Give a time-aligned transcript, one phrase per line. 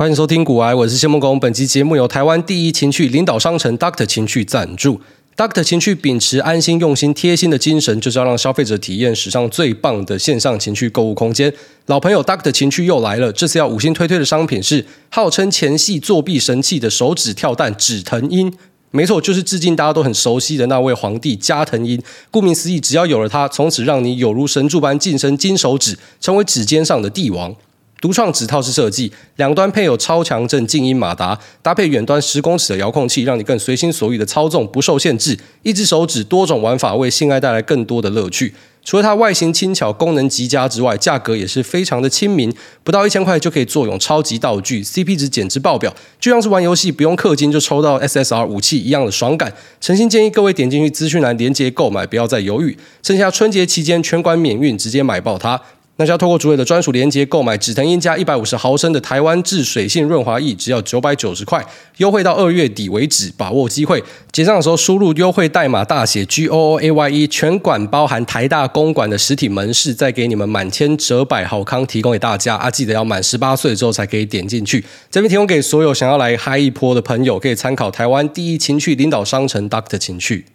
[0.00, 1.38] 欢迎收听股癌，我是谢孟恭。
[1.38, 4.98] 本期节目由台湾第一情趣领导商城 Doctor 情趣赞助。
[5.36, 11.52] Doctor 情趣秉持安心、用心、贴心的精神，就是要让消费者体验史上最棒的线上情趣购物空间。
[11.84, 18.50] 老朋友 Doctor 情趣又来了，这次要五星推推的商品是号称前戏作弊神器的手指跳蛋指藤鹰。
[18.92, 22.02] 没错，就是至今大家都很熟悉的那位皇帝加藤鹰。
[22.30, 27.54] 顾名思义，只要有了它，从此让你有如神助般晋升金手指，成为指尖上的帝王。
[28.00, 35.38] 独创指套式设计，两端配有超强震静音马达，搭配远端十公尺的遥控器，让你更随心所欲的操纵，不受限制。
[35.62, 38.54] 一只手指，多种玩法，为性爱带来更多的乐趣。
[38.82, 42.50] 除了它外形轻巧、功能极佳之外，价格也是非常的亲民，
[42.82, 49.52] 不到一千块就可以坐拥超级道具，CP 值简直爆表，就像是玩游戏不用氪金就抽到 SSR 武器一样的爽感。
[49.82, 55.60] 诚心建议各位点进去资讯栏连接购买，不要再犹豫，剩下春节期间全馆免运，直接买爆它。
[56.00, 61.62] 那要透过主委的专属链接购买止疼鹰加一百五十毫升的台湾制水性润滑液，只要九百九十块，
[61.98, 64.02] 优惠到二月底为止，把握机会。
[64.32, 72.70] 结账的时候输入优惠代码大写 G O O A Y E，全馆包含台大公馆的实体门市，再给你们满千折百好康提供给大家啊！
[72.70, 74.82] 记得要满十八岁之后才可以点进去。
[75.10, 80.46] 这边提供给所有想要来嗨一波的朋友，可以参考台湾第一情趣领导商城 Doctor 情趣。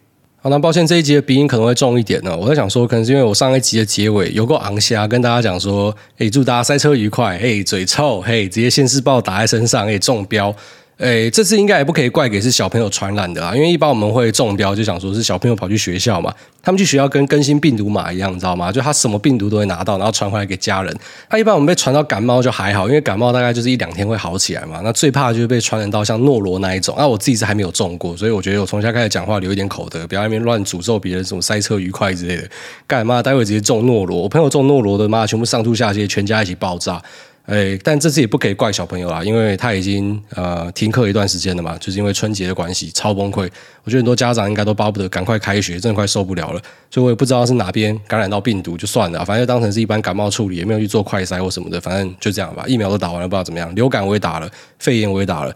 [0.48, 2.36] 那抱歉，这一集的鼻音可能会重一点呢。
[2.36, 10.54] 我在想说，可能是因为我上一集的结尾有过昂虾，跟大家讲说，哎，祝大家塞车愉快，嘿，嘴臭，嘿，直接现世报打在身上，诶，中标。
[10.98, 18.72] 诶，这次应该也不可以怪给是小朋友传染的啦，因为一般我们会中标，就想说是小朋友跑去学校嘛，他们去学校跟更新病毒码一样，你知道吗？
[18.72, 20.98] 就他什么病毒都会拿到，然后传回来给家人。
[21.28, 24.80] 他一般我们被传到感冒就还好，因为感冒大概就是一两天会好起来嘛。
[24.82, 26.94] 那最怕的就是被传染到像诺罗那一种。
[26.96, 32.48] 那我自己是还没有中过，所以我觉得我从现在开始讲话留一点口德，不要在那边乱诅咒别人什么塞车愉快之类的。
[32.86, 33.22] 干嘛？
[33.22, 37.02] 待会直接中诺罗，我朋友中诺罗的妈，全部上吐下泻，全家一起爆炸。
[37.46, 43.48] 哎，但这次也不可以怪小朋友啦，因为他已经呃停课一段时间了嘛，就是因为春节的关系，超崩溃。
[43.84, 46.60] 我觉得很多家长应该都巴不得赶快开学，真的快受不了了。
[46.90, 52.64] 所以我也不知道是哪边感染到病毒，就算了，反正就当成是一般感冒处理，也没有去做快筛或什么的，反正就这样吧。
[52.66, 54.50] 疫苗都打完了，不知道怎么样，流感我也打了，
[54.80, 55.54] 肺炎我也打了。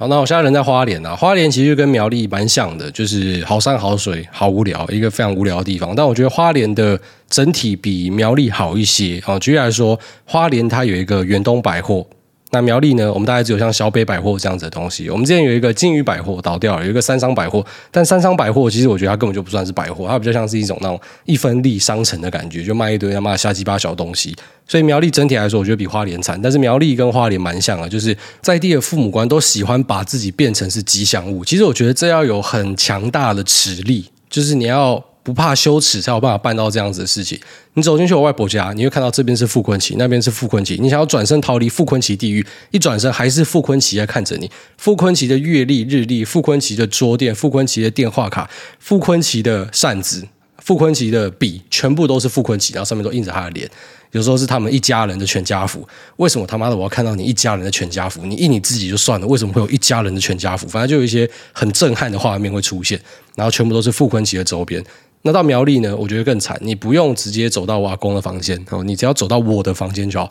[0.00, 5.92] 好，那我现在人在花莲啊，花莲其实跟苗栗蛮像的，就是好山好水，好无聊，一个非常无聊的地方。
[5.92, 6.96] 但我觉得花莲的
[7.28, 9.36] 整体比苗栗好一些啊。
[9.40, 12.06] 举例来说，花莲它有一个远东百货。
[12.50, 13.12] 那苗栗呢？
[13.12, 15.10] 我们大概只有像小北百货这样子的东西。
[15.10, 24.34] 我们之前有一个金鱼百货倒掉了，有一个三商百货，但三商百货其实我觉得它根本就不算是百货，它比较像是一种那种一分利商城的感觉，就卖一堆他妈瞎鸡巴小东西。
[24.66, 26.40] 所以苗栗整体来说，我觉得比花莲惨。
[26.40, 31.44] 但是苗栗跟花莲蛮像的，就是在地的父母官都喜欢把自己变成是吉祥物。
[31.44, 35.04] 其实我觉得这要有很强大的实力，就是你要。
[35.28, 37.38] 不怕羞耻才有办法办到这样子的事情。
[37.74, 40.80] 你走进去我外婆家，你会看到这边是傅崐萁，那边是傅崐萁。
[40.80, 44.50] 你想要转身逃离傅崐萁地狱，一转身还是傅崐萁在看着你。
[44.78, 53.70] 傅崐萁的月历、日历，傅崐萁的桌垫，傅崐萁的电话卡，傅崐萁的扇子，傅崐萁的笔，全部都是傅崐萁，然后上面都印着他的脸。
[54.12, 55.86] 有时候是他们一家人的全家福。
[56.16, 58.24] 为什么他妈的我要看到你一家人的全家福？
[58.24, 60.66] 你印你自己就算了，为什么会有一家人的全家福？
[60.66, 62.98] 反正就有一些很震撼的画面会出现，
[63.36, 64.82] 然后全部都是傅崐萁的周边。
[65.22, 65.94] 那到苗栗呢？
[65.96, 66.58] 我觉得更惨。
[66.62, 70.30] 你不用直接走到我阿公的房间哦，你只要走到我的房间就好。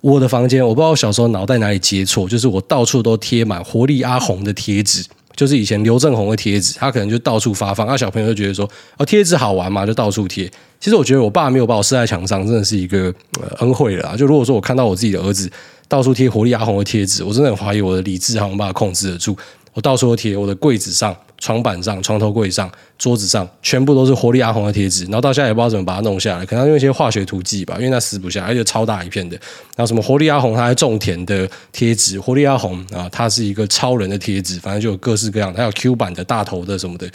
[0.00, 5.04] 我的房间，我不知道我小时候脑袋哪里接错，就是我到处都贴满活力阿红的贴纸，
[5.36, 7.86] 就是以前刘正红的贴纸，他可能就到处发放。
[7.86, 10.50] 那小朋友就觉得说，哦，贴纸好玩嘛，就到处贴。
[10.80, 13.14] 其实我觉得我爸没有把我射在墙上，真的是一个
[13.58, 14.16] 恩惠了。
[14.16, 15.48] 就如果说我看到我自己的儿子
[15.86, 19.36] 到处贴活力阿红的贴纸，我真的很怀疑我的理智还能把它控制得住。
[19.72, 21.16] 我到处都贴，我的柜子上。
[21.42, 25.02] 床板上、床头柜上、桌子上，全部都是活力阿红的贴纸。
[25.06, 29.36] 然后到现在也不知道怎么把它弄下来，可能用一些化学涂剂吧，因为它撕不下，而且超大一片的。
[29.74, 37.10] 然后什么活力阿红，它还种田的贴纸，活力阿红啊，它是一个超人的贴纸，反正就有各式各样，还有 Q 版的大头的什么的，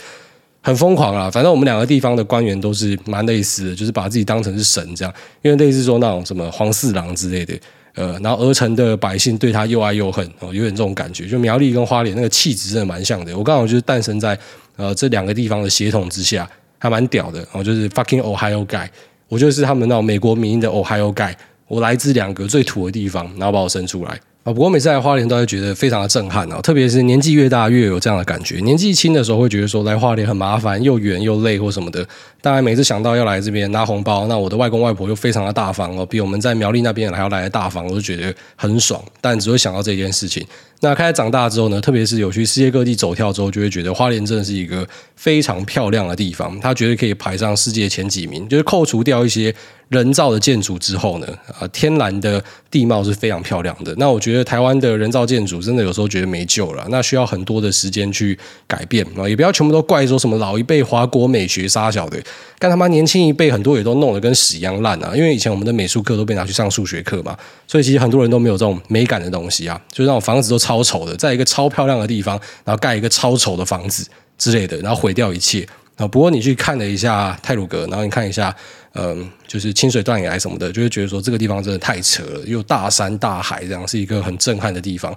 [0.60, 1.30] 很疯狂啊。
[1.30, 7.58] 反正我们两个地方的官员都是蛮类似的，就是把自己当成是神这样，因为类似说那种什么黄四郎之类的。
[7.98, 11.26] 呃，然后鹅城的百姓对他又爱又恨哦，有点这种感觉。
[11.26, 13.36] 就苗栗跟花莲那个气质真的蛮像的。
[13.36, 14.38] 我刚好就是诞生在
[14.76, 16.48] 呃这两个地方的协同之下，
[16.78, 17.64] 还蛮屌的哦。
[17.64, 18.86] 就是 fucking Ohio guy，
[19.26, 21.34] 我就是他们那种美国民的 Ohio guy。
[21.66, 24.18] 我来自两个最土的地方，然后把我生出来。
[24.44, 28.58] 不过每次来花莲都会觉得非常的震撼哦，特别是年纪越大越有这样的感觉。
[28.60, 32.06] 年纪轻的时候会觉得说来花莲很麻烦，又远又累或什么的。
[32.40, 39.02] 当然每次想到要来这边拿红包，那我的外公外婆又非常的大方哦，比我们在苗栗那边还要来的大方，我就觉得很爽。
[39.20, 40.46] 但只会想到这件事情。
[40.80, 44.86] 那开始长大之后呢，特别是有去世界各地走跳之后，就会觉得花莲真的是一个
[45.16, 48.48] 非常漂亮的地方，它绝对可以排上世界前几名。
[48.48, 49.52] 就是扣除掉一些
[49.88, 51.26] 人造的建筑之后呢，
[51.58, 52.40] 啊，天然的
[52.70, 53.92] 地貌是非常漂亮的。
[53.96, 58.38] 那我觉得台湾的人造建筑真的有时候觉得没救了，那需要很多的时间去
[58.68, 62.22] 改变啊，也不要全部都怪说什么老一辈华国美学杀小的，
[62.58, 65.12] 干他妈年轻一辈很多也都弄得跟屎一样烂啊！
[65.14, 67.38] 因为以前我们的美术课都被拿去上数学课嘛，
[67.68, 74.04] 所以其实很多人都没有这种美感的东西啊，就是那种房子都超丑的，在一个超漂亮的地方，然后盖一个超丑的房子
[74.36, 75.64] 之类的，然后毁掉一切
[75.96, 76.08] 啊。
[76.08, 78.52] 不过你去看了一下泰鲁阁，然后你看一下，
[78.94, 85.16] 嗯，就是清水断崖什么的，就会觉得说这个地方真的太扯了，又大山大海，这样是一个很震撼的地方。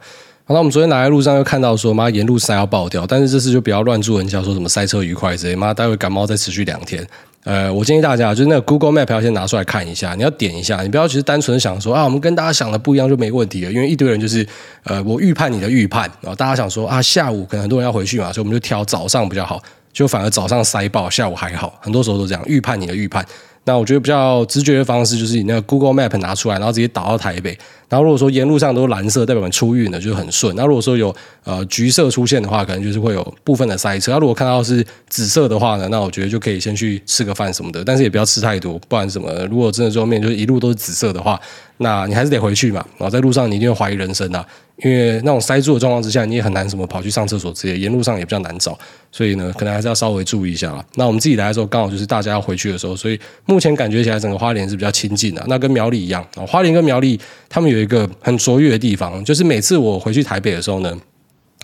[0.52, 7.08] 好，那我们昨天来在路上又看到说，妈沿路塞要爆掉，但是这次就不要乱住人家说什么塞车愉快之类，妈待会感冒再持续两天。
[7.46, 14.46] 呃，我建议大家就是那个 Google Map 要先拿出来看一下，你要点一下，你不要只是单纯想说啊，我们跟大家想的不一样就没问题了，因为一堆人就是
[14.84, 19.58] 呃，我预判你的预判，然后大家想说啊，下午可能很多人要回去嘛，所以我们就挑早上比较好，
[19.94, 23.26] 就反而早上塞爆，下午还好，很多时候都这样预判你的预判。
[23.64, 27.58] 那我觉得比较直觉的方式就是你那个 Google Map 拿出来，然后直接导到台北。
[27.92, 30.56] 然后如果说沿路上都是蓝色，代表我们出运的，就很顺。
[30.56, 34.14] 那如果说有呃橘色出现的话，可能就是会有部分的塞车。
[34.14, 41.38] 那如果看到是紫色的话呢，那我觉得就可以先去吃个饭什么的，但是也不要吃太多，不然什么，如果真的后面就是一路都是紫色的话，
[41.80, 42.86] 那你还是得回去嘛。
[42.98, 44.46] 然后在路上你一定会怀疑人生啊。
[44.84, 48.76] 因为那种塞住的状况之下，你也很难什么跑去上厕所之类，沿路上也比较难找，
[49.12, 50.84] 所以呢，可能还是要稍微注意一下啦。
[50.96, 55.46] 那我们自己来的时候，刚好就是大家要回去的时候，所以目前感觉起来整个花莲是比较亲近的。
[55.48, 60.96] 那跟苗栗一样，花莲跟苗栗他们有一个很卓越的地方，就是每次我回去台北的时候呢，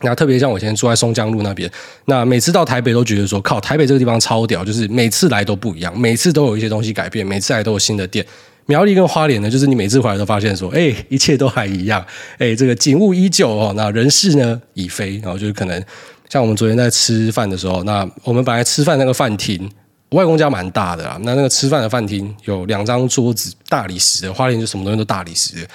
[0.02, 1.72] 那特别像我现在住在松江路那边，
[2.06, 8.25] 那每次到台北都觉得说，靠，台北这个地方超屌，就是每次来都不一样，每次都有一些东西改变，每次来都有新的店。
[8.66, 12.06] 苗栗跟花莲呢，就是你每次回来都发现说，哎，一切都还一样，
[12.38, 15.81] 哎，这个景物依旧哦，那人事呢已非，然后就是可能
[16.28, 19.72] 像我们昨天在吃饭的时候，那我们本来吃饭那个饭厅，
[20.10, 25.68] 外公家蛮大的啦，那那个吃饭的饭厅有两张桌子，大理石的，花莲就什么东西都大理石的。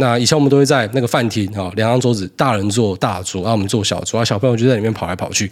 [0.00, 5.48] 那以前我们都会在那个饭厅啊，两张桌子，大人坐大桌，然后我们坐小桌，小朋友就在里面跑来跑去，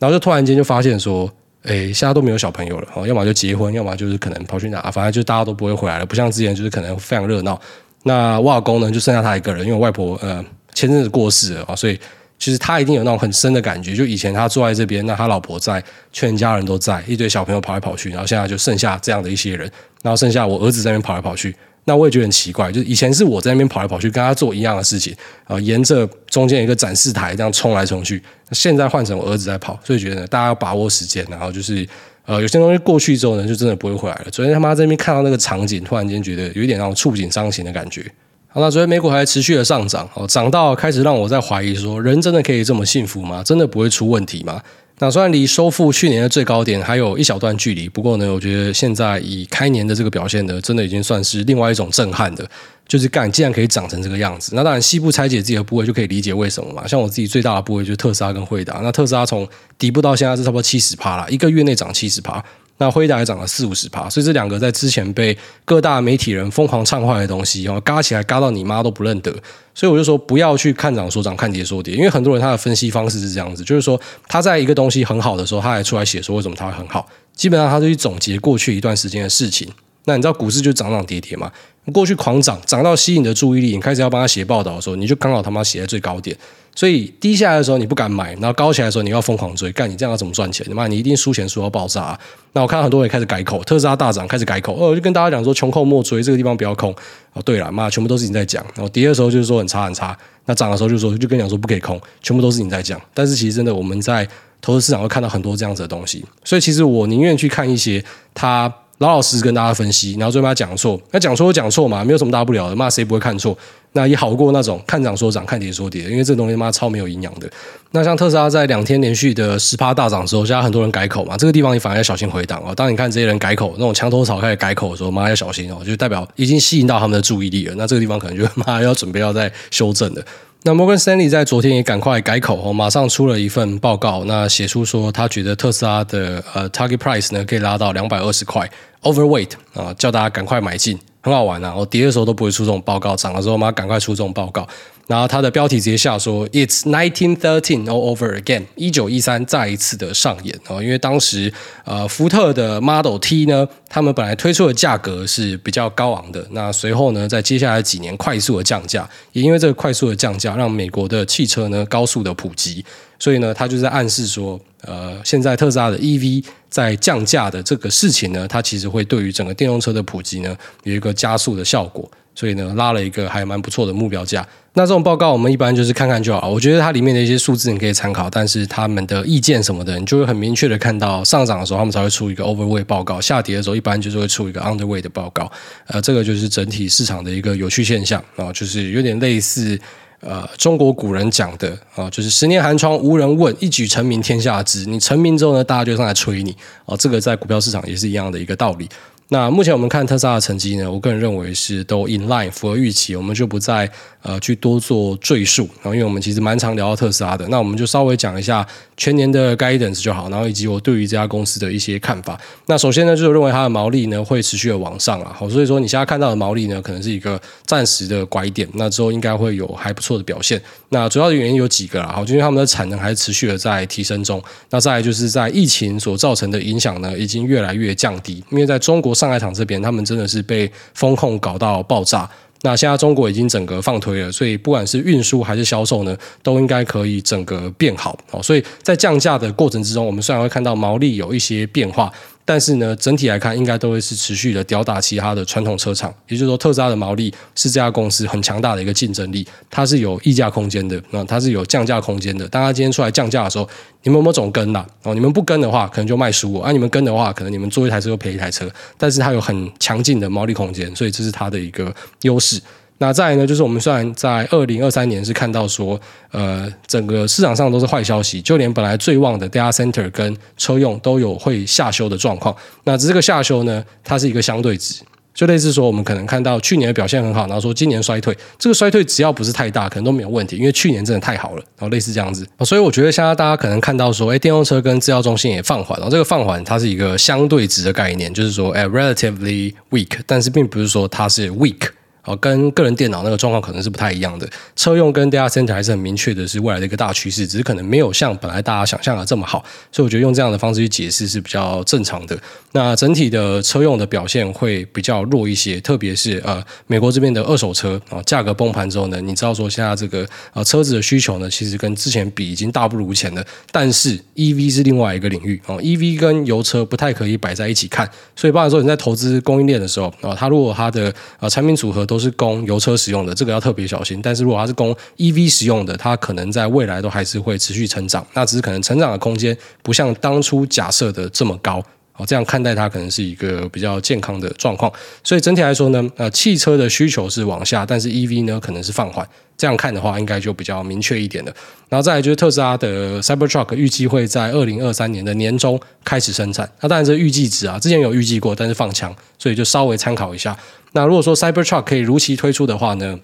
[0.00, 1.30] 然后就突然间就发现说。
[1.64, 7.56] 哎，现在都没有小朋友了，要么就结婚，要么就是可能跑去哪，反正就大家都不会回来了，不像之前就是可能非常热闹。
[8.02, 10.44] 那外公呢，就剩下他一个人，因为外婆呃
[10.74, 11.96] 前阵子过世了啊，所以
[12.36, 13.94] 其实他一定有那种很深的感觉。
[13.94, 15.80] 就以前他坐在这边，那他老婆在，
[16.10, 19.70] 全家人都在，一堆小朋友跑来跑去，然后现在就剩下这样的一些人，
[20.02, 21.54] 然后剩下我儿子在那边跑来跑去。
[21.84, 25.14] 那我也觉得很奇怪，就是以前是我在那边跑来跑去，跟他做一样的事情，
[25.44, 28.22] 啊，沿着中间一个展示台这样冲来冲去。
[28.52, 31.86] 现在换成我儿子在跑，所以觉得，大家要把握时间，然后就是，
[32.24, 34.26] 呃，有些东西过去之后呢，就真的不会回来了。
[34.30, 38.04] 昨天他妈在那边看到那个场景，突然间觉得有一点让我触景伤情的感觉。
[38.46, 43.42] 好，那昨天美股还持续的上涨，哦，涨到开始让我在怀疑说，人真的可以这么幸福吗？
[43.42, 44.62] 真的不会出问题吗？
[45.02, 52.48] 那虽然离收复去年的最高点还有一小段距离，不过呢，我觉得现在以开年的这个表现呢，真的已经算是另外一种震撼的。
[52.86, 56.86] 就是干，竟然可以涨成这个样子，那当然西部拆解自己的部位就可以理解为什么嘛。
[56.86, 62.44] 像我自己最大的部位就是特斯拉跟惠达，那特斯拉从底部到现在是差不多七十趴了，一个月内涨七十趴。
[62.78, 69.32] 那辉达也涨了四五十趴，所以这两个在之前被各大媒体人疯狂唱坏的东西，然后嘎起来嘎到你妈都不认得。
[69.74, 79.68] 所以我就说不要去看涨说涨，看跌说跌，因为很多人他的分析方式是这样子，就是说他在一个东西很好的时候，他还出来写说为什么他会很好，基本上他就去总结过去一段时间的事情。
[80.04, 81.50] 那你知道股市就涨涨跌跌嘛？
[81.92, 86.36] 过去狂涨，涨到吸引你的注意力，你开始要帮他写报道的时候，你就刚好他妈写在最高点。
[86.74, 90.64] 所以低下来的时候你不敢买，然后高起来的时候你要疯狂追，干你这样要怎么赚钱？
[90.68, 92.18] 你妈，你一定输钱输到爆炸。
[92.52, 96.94] 那我看到很多人开始改口，特斯拉大涨开始改口，哦，我就跟大家讲说，穷寇莫追，这个地方不要空。
[97.32, 98.64] 哦，对了，妈，全部都是你在讲。
[98.74, 103.00] 然后跌的时候就是说很差很差，那涨的时候就说就跟你讲说不可以空，全部都是你在讲。
[103.12, 104.26] 但是其实真的我们在
[104.62, 108.72] 投资市场会看到很多这样子的东西，所以其实我宁愿去看一些他。
[109.02, 113.56] 老老实实跟大家分析，然后最后把他讲错，那讲错就讲错嘛，没有什么大不了的，骂谁不会看错？
[113.94, 117.50] 那也好过那种看涨说涨，看跌说跌，因为这东西妈超没有营养的。
[117.90, 122.72] 那像特斯拉在两天连续的十趴大涨的时候，现在很多人改口嘛，这个地方你反而要小心回档哦。
[122.74, 127.74] 当你看这些人改口，那种墙头草开始改口的时候，妈要小心哦，就代表已经吸引到他们的注意力了。
[127.76, 130.22] 那这个地方可能就 妈要准备要再修正了。
[130.64, 138.70] 那摩根士丹利在昨天也赶快改口哦，马上出了一份报告，那写出说他觉得特斯拉的呃 target price 呢可以拉到两百二十块。
[139.02, 141.74] Overweight 啊，叫大家赶快买进，很好玩啊！
[141.76, 144.64] 我跌的时候都不会出这种报告，涨的时候妈赶快出这种报告。
[145.08, 150.80] 然后它的标题直接下说：“It's 1913 all over again，一九一三再一次的上演啊！
[150.80, 151.52] 因为当时
[151.84, 162.82] 呃福特的 Model T 呢，他们本来推出的价格是比较高昂的，那随后呢，在接下来几年快速的降价，也因为这个快速的降价，让美国的汽车呢高速的普及，
[163.18, 172.10] 所以呢，他就在暗示说，呃，现在特斯拉的 EV 在降价的这个事情呢，它其实会对于整个电动车的普及呢有一个加速的效果。
[172.34, 174.42] 所以呢，拉了一个还蛮不错的目标价。
[174.72, 176.48] 那这种报告我们一般就是看看就好。
[176.48, 185.50] 我觉得它里面的一些数字你可以参考，但是他们的意见什么的，你就会很明确的看到，上涨的时候他们才会出一个 overweight 报告，下跌的时候一一般就是会出一个 underweight 的报告。
[185.88, 189.76] 呃，这个就是整体市场的一个有趣现象啊、就是有点类似
[190.20, 194.84] 呃中国古人讲的啊、就是十年寒窗无人问，一举成名天下知。
[194.86, 196.52] 你成名之后呢，大家就上来吹你
[196.84, 198.88] 啊、呃，这个在股票市场也是一样的一个道理。
[199.28, 205.66] 那目前我们看特斯拉的成绩呢，我个人认为是都 in line 符合预期，我们就不再呃去多做赘述。
[205.76, 208.66] 然后，因为我们其实蛮常聊到特斯拉的，那我们就稍微讲一下
[209.02, 212.40] 全年的 guidance 就好，然后以及我对于这家公司的一些看法。
[212.66, 220.62] 那首先呢，就是认为它的毛利呢会持续的往上啊，好，所以说你现在看到的毛利呢，可能是一个暂时的拐点，那之后应该会有还不错的表现。
[220.90, 224.40] 那主要的原因有几个啦，好，就因为他们的产能还是持续的在提升中。
[224.70, 232.30] 那再来就是在疫情所造成的影响呢，已经越来越降低，因为在中国上海厂这边，他们真的是被风控搞到爆炸。
[232.62, 238.18] 那现在中国已经整个放推了，所以不管是运输还是销售呢，都应该可以整个变好。
[238.30, 242.12] 好，所以在降价的过程之中，我们虽然会看到毛利有一些变化。
[242.44, 246.12] 但是呢，整体来看，应该都会是持续的吊打其他的传统车厂。
[246.26, 252.46] 也就是说，特斯拉的毛利是这家公司很强大的一个竞争力，它是有溢价空间的，那它是有降价空间的。
[252.48, 253.68] 当它今天出来降价的时候，
[254.02, 254.84] 你们有没有总跟呐？
[255.04, 258.68] 哦，你们不跟的话，可能就卖输我；啊，你们跟的话，可能你们做一台车就赔一台车。
[258.98, 262.60] 但是它有很强劲的毛利空间，所以这是它的一个优势。
[263.02, 272.54] 那再来呢，就是我们虽然在二零二三年是看到说，呃，整个市场上都是坏消息，就连本来最旺的 data center 跟车用都有会下修的状况。
[272.84, 275.02] 那这个下修呢，它是一个相对值，
[275.34, 282.46] 就类似说我们可能看到去年的表现很好，然后说今年衰退，这个衰退只要不是太大，可能都没有问题，因为去年真的太好了，然后类似这样子。
[282.60, 291.88] 所以我觉得现在大家可能看到说，哎，电动车跟制药中心也放缓，然后这个放缓它是一个相对值的概念，就是说，哎，relatively weak，但是并不是说它是 weak。
[292.24, 294.48] 哦，跟个人电脑那个状况可能是不太一样的。
[294.76, 299.64] 车用跟 data center 还是很明确的是未来的一个大趋势，只是可能没有像本来大家想象的这么好。
[299.90, 302.38] 所以我觉得用这样的方式去解释是比较正常的。
[302.72, 313.44] 那整体的车用的表现会比较弱一些，特别是呃美国这边的二手车啊，价格崩盘之后呢，你知道说现在这个呃车子的需求呢，其实跟之前比已经大不如前了。
[313.70, 318.08] 但是 EV 是另外一个领域哦，EV 跟油车不太可以摆在一起看。
[318.36, 324.20] 所以，包含说你在投资供应链的时候啊，它如果它的呃产品组合都是供油车使用的，这个要特别小心。
[324.22, 328.22] 但是如果它是供 EV 使用的，它可能在未来都还是会持续成长。
[328.34, 331.82] 那只是可能成长的空间不像当初假设的这么高。
[332.14, 334.92] 哦，这样看待它可能是一个比较健康的状况。
[335.24, 339.26] 所以整体来说呢，呃，汽车的需求是往下，但是 EV 呢可能是放缓。
[339.56, 341.54] 这样看的话，应该就比较明确一点了。
[341.88, 346.70] 然后再来就是特斯拉的 Cybertruck 预计会在二零二三年的年中开始生产。
[346.82, 350.54] 那当然这预计值啊，之前有预计过，但是放枪，所以就稍微参考一下。
[350.92, 353.18] 那如果说 Cybertruck 可以如期推出的话呢，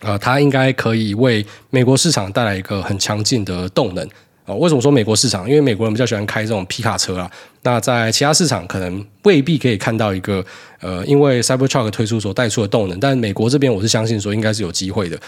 [0.00, 4.06] 呃，它应该可以为美国市场带来一个很强劲的动能
[4.44, 4.54] 啊。
[4.54, 5.48] 为什么说美国市场？
[5.48, 7.30] 因为美国人比较喜欢开这种皮卡车啊。
[7.62, 10.44] 那在其他市场可能未必可以看到一个
[10.80, 15.18] 呃，因为 Cybertruck 推出所带出的动能，但美国这边我是相信说应该是有机会的。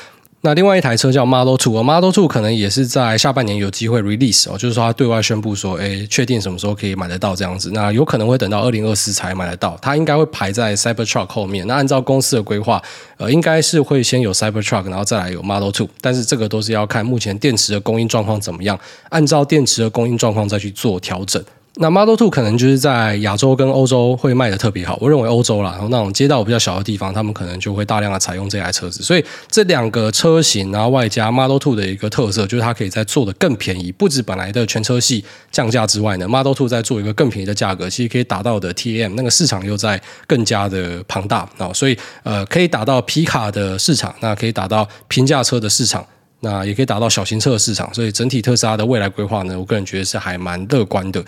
[0.41, 7.73] 那另外一台车叫 Model Two，Model Two 可能也是在下半年有机会 release 哦，就是说它对外宣布说，哎，确定什么时候可以买得到这样子。
[7.75, 11.67] 那有可能会等到二零二四才买得到，它应该会排在 Cybertruck 后面。
[11.67, 12.81] 那按照公司的规划，
[13.17, 15.89] 呃，应该是会先有 Cybertruck，然后再来有 Model Two。
[16.01, 18.79] 但是这个都是要看目前电池的供应状况怎么样，
[19.09, 21.43] 按照电池的供应状况再去做调整。
[21.81, 29.01] 那 Model Two 可能就是在亚洲跟欧洲会卖的特别好，我认为欧洲啦，然后那种街道比较小的地方，他们可能就会大量的采用这台车子。
[29.01, 46.05] 所以这两个车型，然后外加 Model Two 的一个特色，就是它可以在做的更便宜，不止本来的全车系降价之外呢，Model Two 在做一个更便宜的价格，其实可以达到的 T M 那个市场又在更加的庞大啊，所以呃可以打到皮卡的市场，那可以打到平价车的市场，
[46.41, 51.25] 那也可以打到小型车的市场，所以整体特斯拉的未来规划呢，我个人觉得是还蛮乐观的。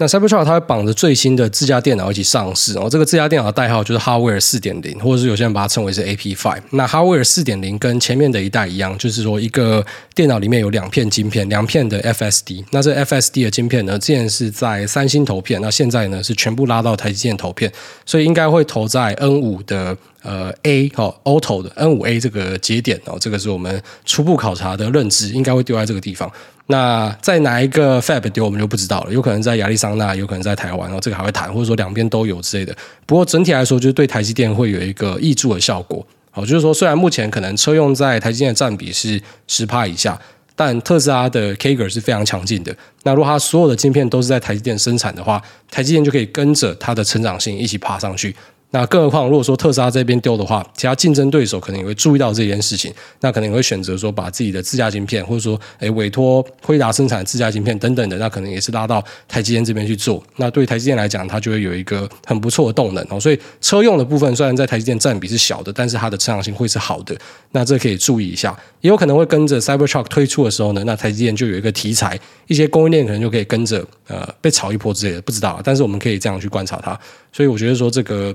[0.00, 6.62] 那 Cybertruck 它会绑着最新的自家电脑一起上市，然后这个自家电脑的代号就是 h a r w a r e 四点零，或者是有些人把它称为是 AP Five。
[6.70, 12.64] 那 h a r w a r e 四点零跟前面的一代一样，就是说一个电脑里面有两片晶片，两片的 FSD。
[12.70, 17.70] 那这 FSD 的晶片呢，之前是在三星投片，那现在呢是全部拉到台积电投片，
[18.06, 26.30] 所以应该会投在 N 五的呃 A 哦 Auto 的 N 五 A 这个节点哦，这个是我们初步考察的认知，应该会丢在这个地方。
[26.70, 32.74] 那在哪一个 Fab 丢，我们就不知道了，有可能在亚利桑那，有可能在台湾，然后这个还会谈，或者说两边都有之类的。
[33.06, 36.06] 不过整体来说，就是对台积电会有一个挹注的效果。
[36.30, 40.16] 好，就是说虽然目前可能车用在台积电的占比是十趴以下，
[40.54, 42.72] 但特斯拉的 CAGR 是非常强劲的。
[43.02, 48.34] 那如果它所有的晶片都是在台积电生产的话，台积电就可以跟着它的成长性一起爬上去。
[48.72, 60.22] 那更何况，如果说特斯拉这边丢的话，其他竞争对手可能也会注意到这件事情，那可能也会选择说把自己的自家晶片，或者说诶委托辉达生产自家晶片等等的，那可能也是拉到台积电这边去做。
[60.36, 63.18] 那对台积电来讲，它就会有一个很不错的动能哦。
[63.18, 67.16] 所以车用的部分虽然在台积电占比是小的，但是它的成长性会是好的。
[67.50, 75.60] 那这可以注意一下，也有可能会跟着 Cybertruck 推出的时候呢，那台积电就有一个题材，一些供应链可能就可以跟着呃被炒一波之类的，不知道。
[75.64, 76.96] 但是我们可以这样去观察它。
[77.32, 78.32] 所以我觉得说这个。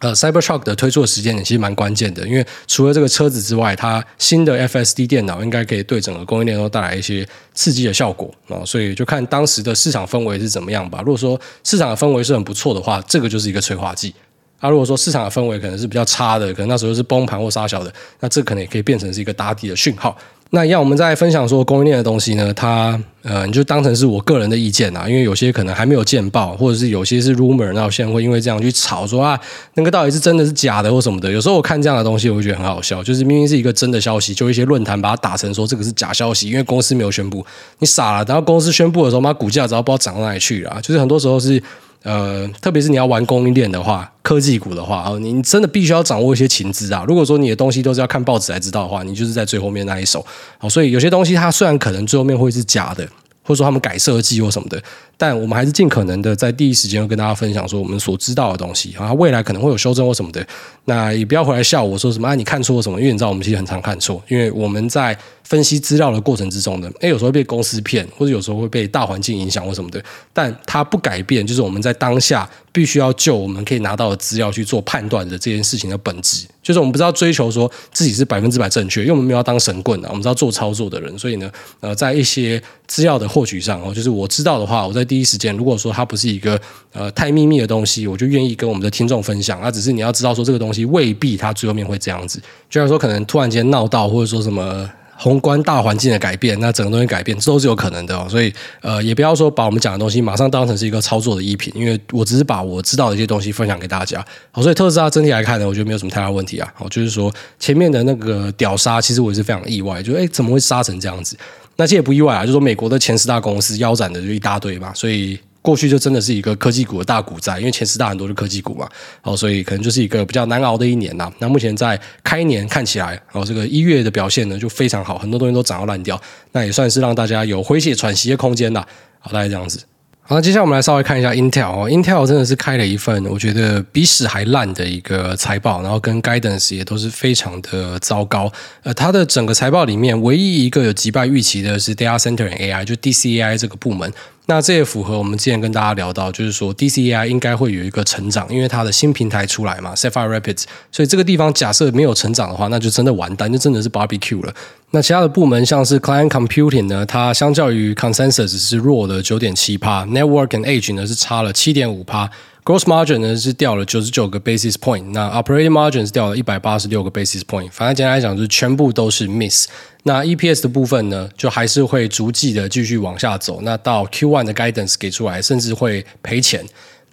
[0.00, 11.00] 呃，Cybertruck 的推出的时间点其实蛮关键的，因为除了这个车子之外，它新的 FSD 电脑应该可以对整个供应链都带来一些刺激的效果啊，所以就看当时的市场氛围是怎么样吧。
[11.00, 14.14] 如果说市场的氛围是很不错的话，这个就是一个催化剂。
[14.58, 20.16] 啊，如果说市场的氛围可能是比较差的，可能那时候是崩盘或杀小的，那这可能也可以变成是一个打底的讯号。
[20.52, 29.38] 那一样，我们在分享说供应链的东西呢，它呃，你就当成是我个人的意见啊，因为有些可能还没有见报，或者是有些是 rumor，那有些人会因为这样去炒说啊，
[29.74, 31.30] 那个到底是真的是假的或什么的。
[31.30, 37.46] 有时候我看这样的东西，我会觉得很好笑，就是明明是一个真的消息，就一些论坛把它打成说这个是假消息，因为公司没有宣布，
[37.78, 38.24] 你傻了。
[38.26, 41.62] 然后公司宣布的时候，妈股价只要不知道涨到哪里去了，就是很多时候是。
[42.02, 47.04] 呃，特别是你要玩供应链的话，科技股的话，你真的必须要掌握一些情资啊。
[47.06, 50.24] 如果说你的东西都是要看报纸才知道的话，你就是在最后面那一手。
[50.56, 53.06] 好，所以有些东西它虽然可能最后面会是假的，
[53.42, 54.82] 或者说他们改设计或什么的，
[55.18, 59.12] 但我们还是尽可能的在第一时间跟大家分享说我们所知道的东西啊。
[59.12, 60.46] 未来可能会有修正或什么的，
[60.86, 62.98] 那也不要回来笑我说什么啊，你看错什么？
[62.98, 65.14] 因为你知道我们其实很常看错，因为我们在。
[65.50, 70.00] 分析资料的过程之中呢，诶，有时候会被公司骗，或者有时候会被大环境影响或什么的，
[70.32, 86.60] 但它不改变，就是我们在当下必须要就我们可以拿到的资料去做判断的这件事情的本质，就是我们不知道追求说自己是百分之百正确，因为我们没有要当神棍啊，我们知道做操作的人，所以呢，呃，在一些资料的获取上哦，就是我知道的话，我在第一时间，如果说它不是一个
[86.92, 94.88] 呃太秘密的东西，我就愿意跟我们的听众分享，啊，只是你要知道说这个东西未必它最后面会这样子，就像说可能突然间闹到，或者说什么。
[95.22, 98.26] 宏观大环境的改变，那整个东西改变，这都是有可能的哦。
[98.26, 98.50] 所以，
[98.80, 104.24] 呃，也不要说把我们讲的东西马上当成是一个操作的依凭，因为我只是把我知道的一些东西分享给大家。
[104.50, 106.72] 好，所以特斯拉整体来看呢，我觉得没有什么太大问题啊。
[106.74, 111.36] 好，就是说前面的那个屌杀，其实我也是非常意外，就诶怎么会杀成这样子？
[111.76, 115.38] 那这也不意外啊，就是说美国的前十大公司腰斩的就一大堆嘛，所以。
[115.62, 118.88] 过去就真的是一个科技股的大股灾，因为前十大很多是科技股嘛，
[119.22, 121.30] 哦，所以可能就是一个比较难熬的一年呐。
[121.38, 126.20] 那目前在开年看起来，哦，这个一月的表现呢就非常好，很多东西都涨到烂掉，
[126.52, 128.86] 那也算是让大家有回血喘息的空间啦。
[129.18, 129.80] 好，大概这样子。
[130.22, 138.50] 好，那接下来我们来稍微看一下 Intel 哦，Intel 真的是开了一份我觉得比屎还烂的一个财报，然后跟 Guidance 也都是非常的糟糕。
[138.84, 144.10] 呃，它的整个财报里面唯一一个有击败预期的是 Data Center AI，就 DCAI 这个部门。
[144.50, 154.52] 那这也符合我们之前跟大家聊到，就是说 DCAI 应该会有一个成长，因为它的新平台出来嘛，Sapphire Rapids，所以这个地方假设没有成长的话，那就真的完蛋，就真的是 barbecue 了。
[154.90, 162.28] 那其他的部门像是 Client Computing 呢，它相较于 Consensus 是弱了九点七趴，Network and Edge 呢是差了七点五趴。
[162.64, 167.70] Gross margin 呢是掉了九十九个 basis point，那 operating margin 是掉了一百八十六个 basis point。
[167.70, 169.68] 反正简单来讲，就是全部都是 miss。
[170.02, 173.60] 那 EPS 的部分呢，就还是会逐季的继续往下走。
[173.62, 176.64] 那到 Q1 的 guidance 给出来，甚至会赔钱。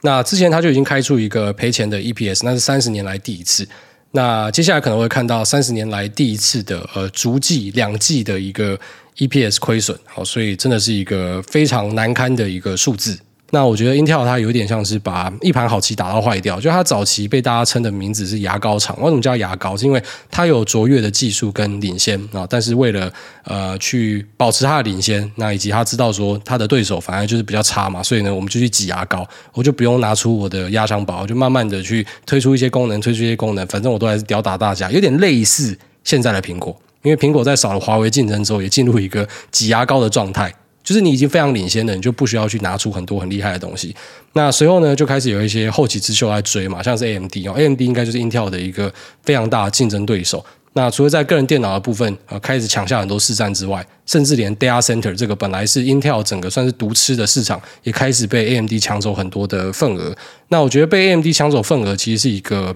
[0.01, 3.67] 那之前他就已经开出一个赔钱的 EPS，那是三十年来第一次。
[4.11, 8.79] 那接下来可能会看到三十年来第一次的呃逐季两季的一个
[9.17, 9.97] EPS 亏损。
[10.05, 13.19] 好，所以真的是一个非常难堪的一个数字。
[13.51, 19.77] 那我觉得 Intel 它有点像是把一盘好棋打到坏掉，就它早期被大家称的名字是牙膏厂，为什么叫牙膏？
[19.77, 23.11] 是因为它有卓越的技术跟领先啊，但是为了
[23.45, 40.53] 呃去保持它的领先，那以及他知道说他的对手反而就是比较差嘛，所以呢我们就去挤牙膏，我就不用拿出我的压箱宝，我就慢慢的去推出一些功能，推出一些功能，反正我都还是吊打大家，有点类似现在的苹果，因为苹果在少了华为竞争之后，也进入一个挤牙膏的状态。
[40.87, 43.93] 就是你已经非常领先了，你就不需要去拿出很多很厉害的东西。
[44.31, 48.89] 那随后呢，就开始有一些后起之秀来追嘛，像是 AMD 哦，AMD 应该就是 Intel 的一个
[49.21, 50.45] 非常大的竞争对手。
[50.71, 60.15] 那除了在个人电脑的部分啊，开始抢下很多市占之外，甚至连 Data Center 这个本来是 Intel 整个算是独吃的市场，也开始被 AMD 抢走很多的份额。
[60.47, 62.73] 那我觉得被 AMD 抢走份额，其实是一个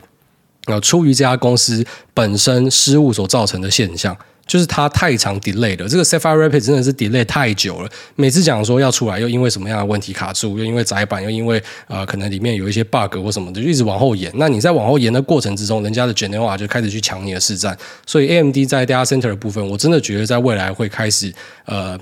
[0.66, 4.18] 呃，出于这家公司本身失误所造成的现象。
[4.52, 7.90] 就是它太长 delay 了，这个 Sapphire Rapids 真的是 delay 太久了。
[8.18, 14.30] 每次讲说要出来，又因为什么样的问题卡住，又因为载板，又因为呃可能里面有一些 bug 或什么的，就一直往后延。
[14.36, 17.78] 那你在往后延的过程之中，人家的 Genoa 就开始去抢你的市占。
[18.06, 21.34] 所以 AMD 在 data center 的部分，我真的觉得在未来会开始
[21.64, 21.98] 呃，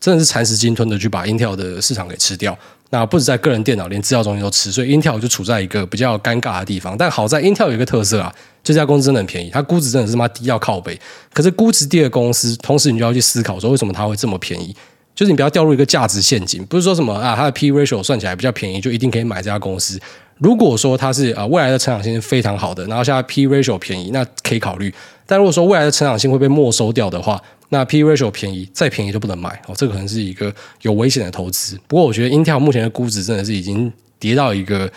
[0.00, 2.58] 真的是蚕食鲸吞的去把 Intel 的市场给吃掉。
[2.90, 6.96] 那不止在个人电脑，连资料中心都吃，所以 Intel 就处在一个比较尴尬的地方。
[6.96, 10.98] 但好在 Intel 有一个特色啊，这家公司真的很便宜，它估值真的是妈低到靠背。
[11.32, 14.74] 可是估值低的公司，同时你就要去思考说，为什么它会这么便宜？
[15.14, 19.98] 就是你不要掉入一个价值陷阱，不是说什么啊，它的 P ratio 算起来比较便宜，就一定可以买这家公司。
[20.38, 24.92] 如果说它是啊未来的成长性是非常好的，然后现在 P ratio 便宜，那可以考虑。
[25.26, 31.78] 但如果说未来的成长性会被没收掉的话，那 P ratio 便宜，再便宜都不能买哦，这可能是一个有危险的投资。
[31.86, 34.90] 不过我觉得 Intel 目前的估值真的是已经跌到一个，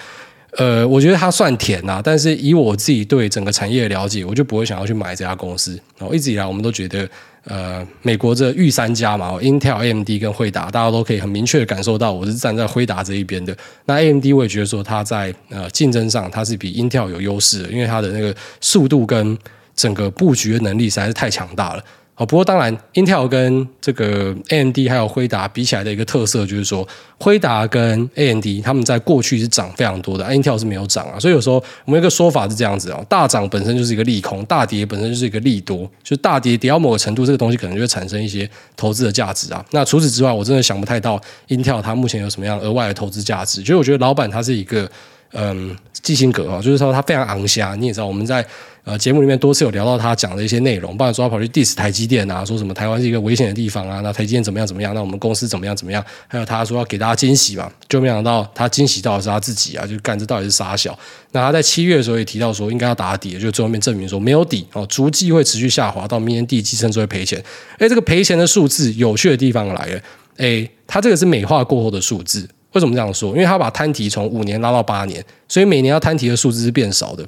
[0.58, 5.78] 呃，我觉得它算甜呐，但是以我自己对整个产业的了解，我就不会想要去买这家公司。
[5.98, 7.06] 然后一直以来我们都觉得，
[7.46, 13.56] 呃，美国这御三家嘛，Intel、AMD 跟惠达，大家都可以很明确的感受到，我是站在惠达这一边的。
[13.86, 19.36] 那 AMD 我也觉得说它在呃竞争上它是比 Intel 有优势的，因为它的那个速度跟
[19.76, 21.84] 整个布局的能力实在是太强大了。
[22.18, 31.20] 不过当然，Intel 跟这个 AMD 还有辉达比起来的一个特色就是说，辉达跟 AMD 他们在过去是涨非常多的，Intel 是没有涨啊。
[31.20, 35.90] 所以有时候我们有一个说法是这样子哦，大涨本身就是一个利空，大跌本身就是一个利多。
[36.04, 38.48] 就大跌跌到某个程度，这个东西可能就会产生一些
[38.78, 39.66] 投资的价值啊。
[39.72, 43.64] 那除此之外，我真的想不太到 Intel 它目前有什么样额外的投资价值。
[43.64, 44.88] 所以我觉得老板他是一个
[45.34, 47.76] 嗯，基辛格啊，就是说他非常昂虾。
[47.76, 48.46] 你也知道我们在。
[48.84, 60.98] 呃，节目里面多次有聊到他讲的一些内容，不然说他跑去 diss 台积电啊，说什么台湾是一个危险的地方啊，那台积电怎么样怎么样，那我们公司怎么样怎么样，还有他说要给大家惊喜嘛，就没想到他惊喜到的是他自己啊，就干这到底是杀小。
[61.32, 67.40] 那他在七月的时候也提到说应该要打底，就最后面证明说没有底哦，逐季会持续下滑，到明年第一季甚至会赔钱。
[67.78, 70.02] 哎，这个赔钱的数字有趣的地方来了，
[70.38, 73.32] 哎，他这个是美化过后的数字，为什么这样说？
[73.32, 77.28] 因为他把摊提从五年拉到八年，所以每年要摊提的数字是变少的。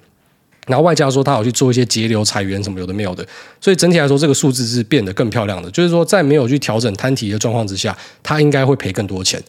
[0.65, 3.27] 然后外加说他有去做一些节流裁员什么有的没有的，
[3.59, 5.69] 所以整体来说这个数字是变得更漂亮的。
[5.71, 9.43] 就是说在没有去调整摊提的状况之下，他应该会赔更多钱。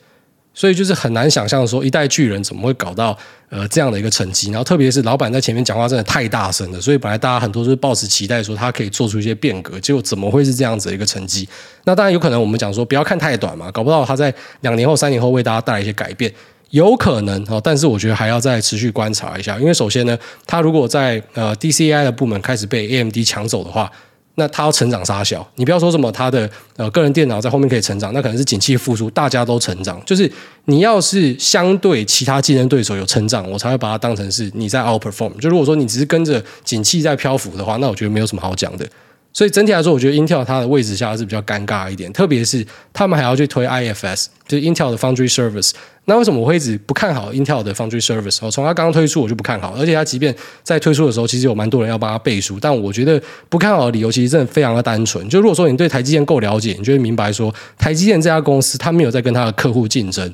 [0.54, 3.16] 所以就是很难想象说一代巨人怎么会搞到
[3.50, 4.50] 呃这样的一个成绩。
[4.50, 11.48] 然后特别是老板在前面讲话真的太大声了，所以本来大家很多都是抱持期待说他可以做出一些变革，结果怎么会是这样子的一个成绩？
[11.84, 16.32] 那当然有可能我们讲说不要看太短嘛，搞不到他在两年后、三年后为大家带来一些改变。
[16.70, 23.88] 有可能哦，但是我觉得还要再持续观察一下，因为首先呢，他如果在呃 D C I 的部门开始被 AMD 抢走的话，
[24.36, 25.46] 那他要成长杀小。
[25.56, 30.00] 你不要说什么他的呃个人电脑在后面可以成长，那可能是景气复苏，大家都成长。
[30.04, 30.30] 就是
[30.64, 35.32] 你要是相对其他竞争对手有成长，我才会把它当成是你在 outperform。
[35.38, 38.86] 就如果说你只是跟着景气在漂浮的话，那我觉得没有什么好讲的。
[39.34, 45.72] 所以整体来说，我觉得 Intel 它的位置下是比较尴尬一点，特别是他们还要去推 IFS，就是 Intel 的 Foundry Service。
[46.04, 48.38] 那为什么我会一直不看好 Intel 的 Foundry Service？
[48.42, 52.58] 我从它刚刚推出我就不看好，而且它即便在推出的时候，其实有蛮多人要帮它背书。
[52.60, 55.28] 但我觉得不看好的理由其实真的非常的单纯。
[55.28, 60.32] 就如果说你对台积电够了解，你就会明白说，台积电这家公司它没有在跟它的客户竞争。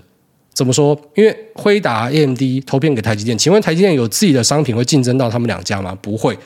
[0.52, 1.00] 怎么说？
[1.14, 5.96] 因为辉达、AMD 投片给台积电，请问台积电有自己的商品会竞争到他们两家吗？
[6.02, 6.36] 不会。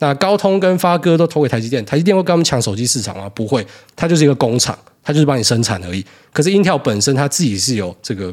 [0.00, 3.28] 那高通跟发哥都投给台积电，台积电会跟他们抢手机市场吗？
[3.34, 6.04] 不会，它就是一个工厂，它就是帮你生产而已。
[6.32, 8.32] 可是 Intel 本身它自己是有这个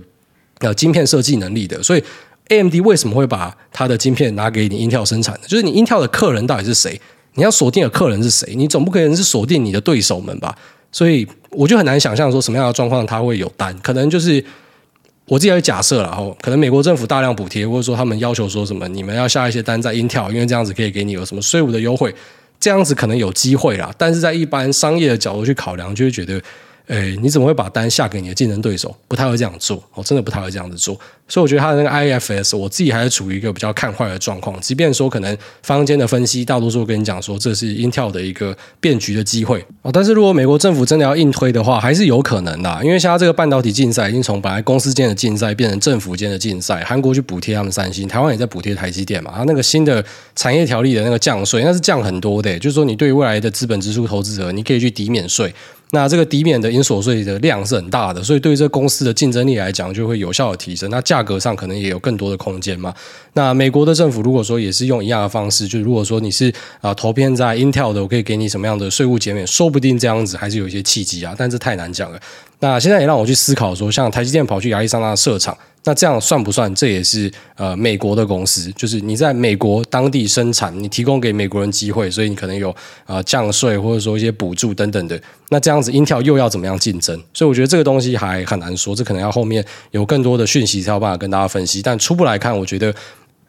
[0.59, 2.03] 呃晶片设计能力的，所以
[2.49, 5.47] AMD 为什么会把它的晶片拿给你 Intel 生产的？
[5.47, 7.01] 就是你 Intel 的客人到底是谁？
[7.33, 8.53] 你要锁定的客人是谁？
[8.55, 10.55] 你总不可能是锁定你的对手们吧？
[10.91, 14.43] 所以我就很难想象说什么样的状况它会有单，可能就是。
[15.27, 22.13] 我自己也假设了哈，可能美国政府大量补贴，或者说他们要求说什么，你们要下一些单在 Intel，因为这样子可以给你有什么税务的优惠，
[22.59, 23.93] 这样子可能有机会啦。
[23.97, 26.41] 但是在一般商业的角度去考量，就会觉得。
[26.87, 28.95] 诶，你怎么会把单下给你的竞争对手？
[29.07, 30.99] 不太会这样做，我真的不太会这样子做。
[31.27, 34.59] 所以我觉得他的那个 IFS，我自己还是处于一个比较看坏的状况。
[34.61, 42.79] 即便说可能坊间的分析大多数跟你讲说这是 Intel 的一个变局的机会哦，但是如果美国政府真的要硬推的话，还是有可能的。
[42.83, 49.33] 因为现在这个半导体竞赛已经从本来公司间的竞赛变成政府间的竞赛，韩国去补贴他们三星，台湾也在补贴台积电嘛。
[49.35, 55.51] 它那个新的产业条例的那个降税，那是降很多的，就是说你对于未来的资本支出投资者，你可以去抵免税。
[55.91, 60.89] 那这个抵免的应所税的量是很大的，所以对于这公司的竞争力来讲，就会有效的提升。
[60.89, 62.93] 那价格上可能也有更多的空间嘛。
[63.33, 71.33] 那美国的政府如果说也是用一样的方式，就如果说你是啊投片在 Intel 的，我可以给你什么样的税务减免，说不定这样子还是有一些契机啊。
[71.37, 72.19] 但是太难讲了。
[72.59, 76.73] 那现在也让我去思考说，像台积电跑去亚利桑那设厂，那这样算不算？
[76.73, 85.21] 这也是呃美国的公司，就是你在美国当地生产，你提供给美国人机会，所以你可能有呃降税或者说一些补助等等的。
[85.49, 87.21] 那这样子，Intel 又要怎么样竞争？
[87.33, 91.81] 所以我觉得这个东西还很难说，这可能要后面有更多的讯息才有办法跟大家分析。
[91.81, 92.93] 但初步来看，我觉得。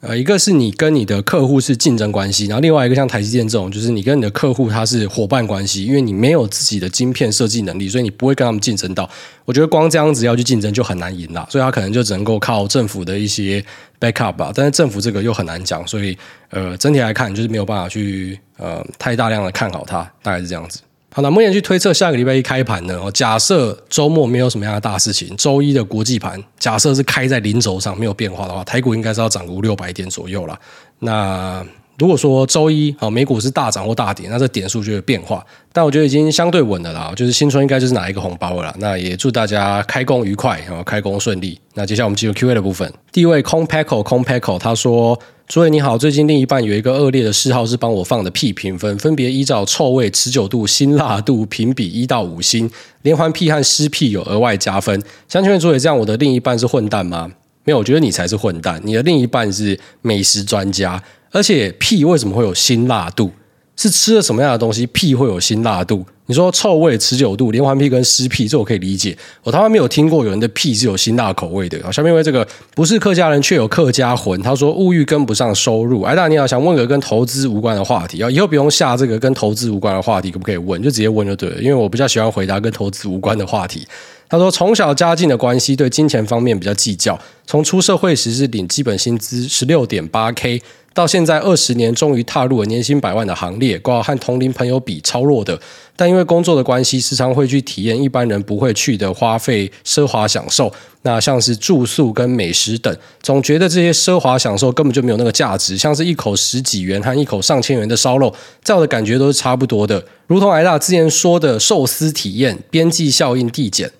[0.01, 9.09] 呃，一个是你跟你的客户是竞争关系，然后另外一个像台积电这种，就是你跟你的客户他是伙伴关系，因为你没有自己的晶片设计能力，所以你不会跟他们竞争到。
[9.47, 13.65] 我觉得光这样子要去竞争就很难赢了，所以他可能就只能够靠政府的一些
[13.99, 14.53] backup 吧。
[14.55, 16.17] 但是政府这个又很难讲，所以
[16.51, 20.81] 呃，整体来看就是没有办法去呃太大量的看好它，大概是这样子。
[21.17, 23.11] 好，那目前去推测下个礼拜一开盘呢？
[23.11, 30.61] 假设周末没有什么样的大事情，周一的国际盘假设是开在零轴上没有变化的话，台股应该是要涨五六百点左右了。
[30.99, 31.67] 那
[31.99, 35.45] 如果说周一啊美股是大涨或大跌，那这点数就有变化。
[35.73, 38.75] 但我觉得已经相对稳了啦，就是新春应该就是拿一个红包了啦。
[38.79, 41.59] 那也祝大家开工愉快，然后开工顺利。
[41.75, 42.93] 那接下来我们进入 Q&A 的部分。
[43.13, 45.19] 第一位空 Packle 空 Packle 他说。
[45.49, 52.69] 诸位你好，最近另一半有一个恶劣的嗜好是帮我放的屁评分，分别依照臭味、持久度、辛辣度评比一到五星，
[53.03, 55.01] 连环屁和湿屁有额外加分。
[55.29, 57.31] 想请问诸位，这样我的另一半是混蛋吗？
[57.63, 58.81] 没有，我觉得你才是混蛋。
[58.83, 63.31] 你的另一半是美食专家，而且屁为什么会有辛辣度？
[63.79, 66.03] 是吃了什么样的东西，屁会有辛辣度？
[66.29, 69.17] 你说臭味、持久度、连环屁跟湿屁，这我可以理解。
[69.45, 71.79] 我他妈没有听过有人的屁是有辛辣口味的。
[71.93, 76.01] 下面因为这个不是客家人却有客家魂，他说物欲跟不上收入。
[76.01, 80.83] 哎，大你好，想问个跟投资无关的话题，以后不用下这个跟投资无关的话题，可不可以问？
[80.83, 83.87] 就直接问就对了，因为我比较喜欢回答跟投资无关的话题。
[84.27, 87.17] 他说从小家境的关系，对金钱方面比较计较。
[87.47, 90.63] 从出社会时是领基本薪资十六点八 K。
[90.97, 95.61] 到现在二十年，终于踏入了年薪百万的行列，挂和同龄朋友比超弱的。
[95.95, 100.73] 但因为工作的关系，时常会去体验一般人不会去的花费奢华享受。
[101.03, 105.77] 那像是住宿跟美食等，总觉得这些奢华享受根本就没有那个价值。
[105.77, 110.03] 像是一口十几元和一口上千元的烧肉，在我的感觉都是差不多的。
[110.27, 113.93] 如同艾大之前说的，寿司体验边际效应递减。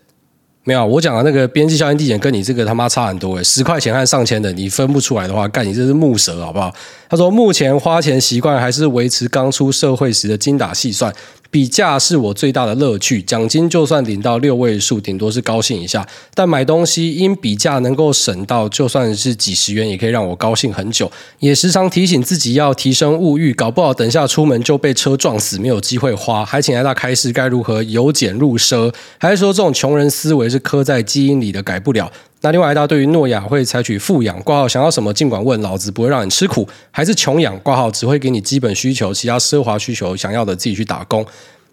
[0.69, 6.75] 没有，我讲的那个边际效应递减跟你这个他妈差很多诶，十块钱和上千的你分不出来的话，干你这是木蛇好不好？
[7.09, 11.15] 他说目前花钱习惯还是维持刚出社会时的精打细算。
[11.51, 16.07] 比价是我最大的乐趣，奖金就算领到六位数，顶多是高兴一下。
[16.35, 21.11] 但买东西因比价能够省到，就算是几十元，也可以让我高兴很久。
[21.39, 26.45] 也时常提醒自己要提升物欲，搞不好等下出门就被车撞死，没有机会花。
[26.45, 28.93] 还请来大开示该如何由俭入奢？
[29.19, 32.11] 还是说这种穷人思维是刻在基因里的，改不了？
[32.43, 41.27] 那另外，大家对于诺亚会采取富养挂号，想要什么尽管问，老子不会让你吃苦；还是穷养挂号，只会给你基本需求，其他奢华需求想要的自己去打工。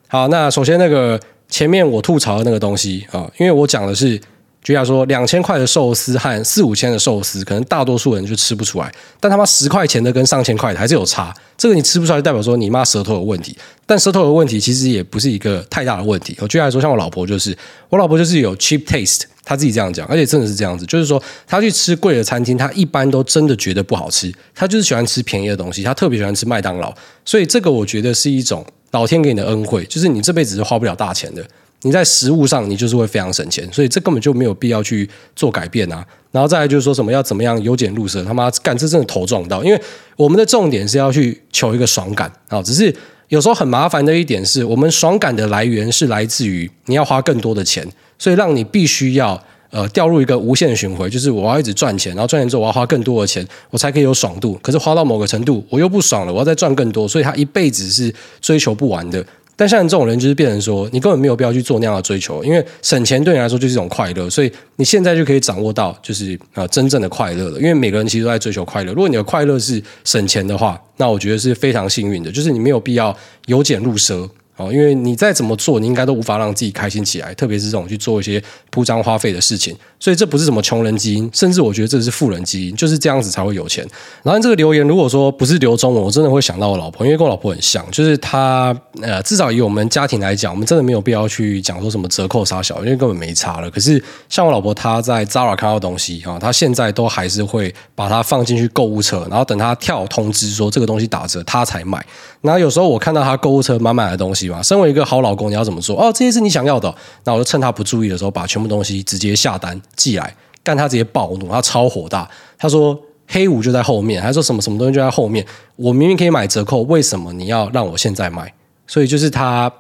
[0.08, 4.20] 好，那首先那个前面我吐槽的那个东西啊，因为我讲的是。
[4.64, 8.90] 就像说两千块的寿司和四五千的寿司，可能大多数人就吃不出来。
[9.20, 11.36] 但他妈十块钱的跟上千块的还是有差。
[11.58, 13.56] 这个你吃不出来，代表说你妈舌头有问题。
[13.86, 16.36] 但舌头有问题其实也不是一个太大的问题。
[16.40, 17.56] 我举例来说，像我老婆就是，
[17.90, 20.86] 我老婆就是有 cheap taste，她自己这样讲，而且真的是这样子。
[20.86, 24.34] 就是说，她去吃贵的餐厅，她一般都真的觉得不好吃。
[24.56, 26.94] 她就是喜欢吃便宜的东西，她特别喜欢吃麦当劳。
[27.26, 31.46] 所以这个我觉得是一种老天给你的恩惠，就是你这辈子是花不了大钱的。
[31.84, 36.06] 你在食物上，你就是会非常省钱，所以这根本就没有必要去做改变啊。
[36.32, 39.80] 然后再来就是说什么要怎么样由俭入奢，他妈干这真的头撞到，因为
[40.16, 42.60] 我们的重点是要去求一个爽感啊。
[42.64, 42.94] 只是
[43.28, 54.58] 有时候很麻烦的一点是，我们爽感的来源是来自于你要花更多的钱，所以让你必须要呃掉入一个无限循环，就是我要一直赚钱，然后赚钱之后我要花更多的钱，我才可以有爽度。
[54.62, 59.24] 可是花到某个程度，我又不爽了，我要再赚更多，所以他一辈子是追求不完的。
[59.56, 67.60] 但像你这种人，就是变成说，你根本没有必要去做那样的追求，因为省钱对你来说就是一种快乐，所以你现在就可以掌握到，就是啊真正的快乐了。
[67.60, 68.92] 因为每个人其实都在追求快乐。
[68.94, 74.30] 如果你的快乐是省钱的话，那我觉得是非常幸运的，就是你没有必要由俭入奢。
[74.56, 78.40] 哦，因为你再怎么做，你应该都无法让自己开心起来，特别是这种去做一些
[78.74, 79.76] 铺张花费的事情。
[80.00, 83.88] 所以这不是什么穷人基因，甚至我觉得这是富人基因，就是这样子才会有钱。
[84.24, 93.70] 然后这个留言如果说不是留中文，我真的会想到我老婆，因为跟我老婆很像，就是她呃，至少以我们家庭来讲，我们真的没有必要去讲说什么折扣杀小，因为根本没差了。
[93.70, 102.06] 可是像我老婆，她在 Zara 看到东西啊，她现在都还是会把它放进去购物车，然后等她跳通知说这个东西打折，她才买。
[102.42, 104.62] 然后有时候我看到她购物车满满的东西嘛。
[104.62, 105.98] 身为一个好老公，你要怎么做？
[105.98, 112.28] 哦，这些是你想要的，那我就趁他不注意的时候，把全部东西直接下单寄来，干他直接暴怒，他超火大。
[112.58, 112.98] 他说
[113.28, 115.46] 黑五就在后面，还说什么什么东西就在后面，
[115.76, 118.54] 我明明可以买折扣，为什么你要让我现在买？
[118.88, 119.72] 所以就是他，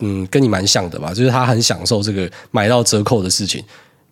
[0.00, 3.62] 嗯，跟你蛮像的吧，就是他很享受这个买到折扣的事情。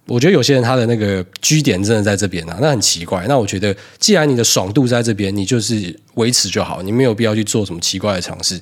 [0.09, 3.25] 我觉得有些人他的那个居点真的在这边啊，那很奇怪。
[3.29, 8.61] 那我觉得，既然你的爽度在这边，你就是维持就好，你没有必要去做什么奇怪的尝试。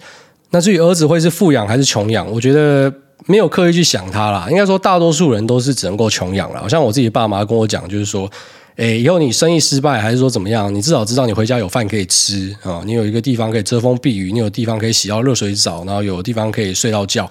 [0.50, 2.92] 那至于儿子会是富养还是穷养，我觉得
[3.26, 4.46] 没有刻意去想他啦。
[4.50, 6.60] 应该说，大多数人都是只能够穷养了。
[6.60, 8.30] 好像我自己爸妈跟我讲，就是说，
[8.76, 17.30] 诶，以后你生意失败还是说怎么样，你至少知道你回家有饭可以吃啊，你有一个地方可以遮风避雨，你有地方可以洗到热水澡，然后有地方可以睡到觉。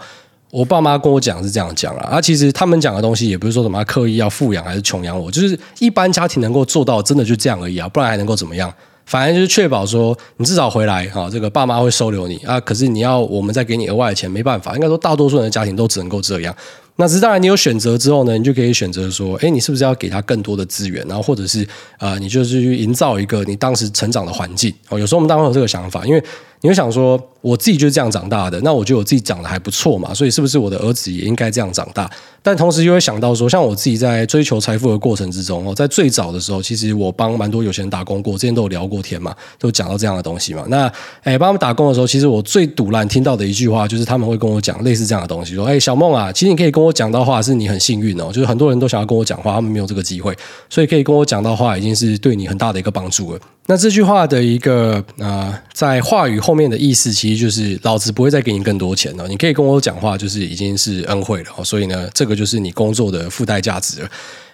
[0.52, 8.74] 我爸妈跟我讲是这样讲啦，啊，其实他们讲的东西也不是说什么刻意要富养还是穷养我，就是一般家庭能够做到，真的就这样而已啊，不然还能够怎么样？
[9.10, 16.56] 反正就是确保说你至少回来哈，这个爸妈会收留你啊，可是你要我们再给你额外的钱，没办法，应该说大多数人的家庭都只能够这样。
[16.98, 21.68] 那只是当然，你有选择之后呢，你就可以选择说，哎，你是不是要给他更多的资源，然后或者是
[21.98, 25.00] 啊、你就是去营造一个你当时成长的环境哦。
[25.00, 26.24] 有时候我们当然有这个想法，因为。
[26.62, 32.10] 你会想说，我自己就是这样长大的，那我觉得我自己长得还不错嘛，所以是不是我的儿子也应该这样长大？
[32.42, 40.66] 但同时又会想到说，像我自己在追求财富的过程之中哦，在最早的时候，其实我帮蛮多有钱人打工过，之前都有聊过天嘛，都讲到这样的东西嘛。
[40.68, 40.92] 那
[41.24, 50.36] 哎，帮他们打工的时候，其实我最堵烂听到的一句话，就是他们会跟我讲类似这样的东西，说：“哎，小梦啊，其实你可以跟我讲到话，是你很幸运哦，就是很多人都想要跟我讲话，他们没有这个机会，
[50.70, 59.28] 所以可以跟我讲到话，已经是对你很大的一个帮助了。”那这句话的一个啊、呃，在话语后面的意思，其实就是老子不会再给你更多钱了。
[59.28, 61.64] 你可以跟我讲话，就是已经是恩惠了。
[61.64, 64.10] 所以呢，这个就是你工作的附带价值了。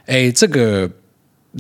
[0.08, 0.92] 诶，这个。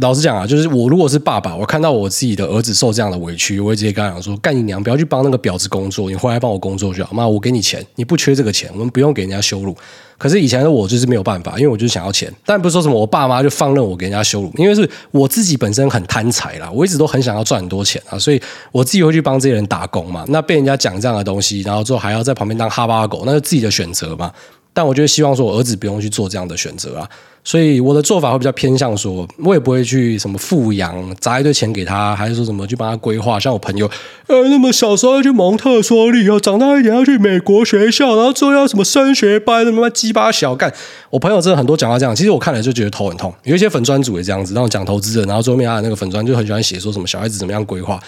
[0.01, 4.84] 老实讲啊，就是我如果是爸爸，我看到我自己的儿子受这样的委屈，我会直接跟他讲说：“干你娘！
[4.84, 7.13] 不要去帮那个婊子工作，你回来帮我工作就好。
[7.13, 9.73] 妈，我给你钱，你不缺这个钱，我们不用给人家羞辱。
[10.17, 12.29] 可是以前的我就是没有办法，因为我就是想要钱。
[12.45, 18.41] 但不是说什么我爸妈就放任我给人家羞辱，因为是我自己本身很贪财啦，我一直都很想要赚很多钱啊，所以
[18.73, 20.25] 我自己会去帮这些人打工嘛。
[20.27, 24.29] 那被人家讲这样的东西，然后之后还要在旁边当哈巴狗，那是自己的选择嘛。
[24.73, 27.10] 但我就希望说我儿子不用去做这样的选择啊。
[27.45, 33.39] 所以我的做法会比较偏向说，我也不会去什么富养，砸一堆钱给他，还是说什么去帮他规划。
[33.39, 33.88] 像我朋友，
[34.25, 40.73] 呃，那么小时候要去蒙特梭利，要长大一点要去美国学校，然后之后要什么升学班，什么鸡巴小干。
[41.12, 43.31] 我朋友真的很多讲到这样，其实我看了就觉得头很痛。
[43.43, 47.99] 有一些粉专组也这样子，然后讲投资的，然后最后面他的那个粉砖就很喜欢写说什么小孩子怎么样规划。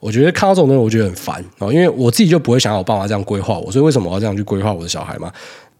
[0.00, 5.30] 我觉得看到这种东西，我觉得很烦哦，因为我自己就不会想要我爸妈这样规划我，所以为什么我要这样去规划我的小孩嘛？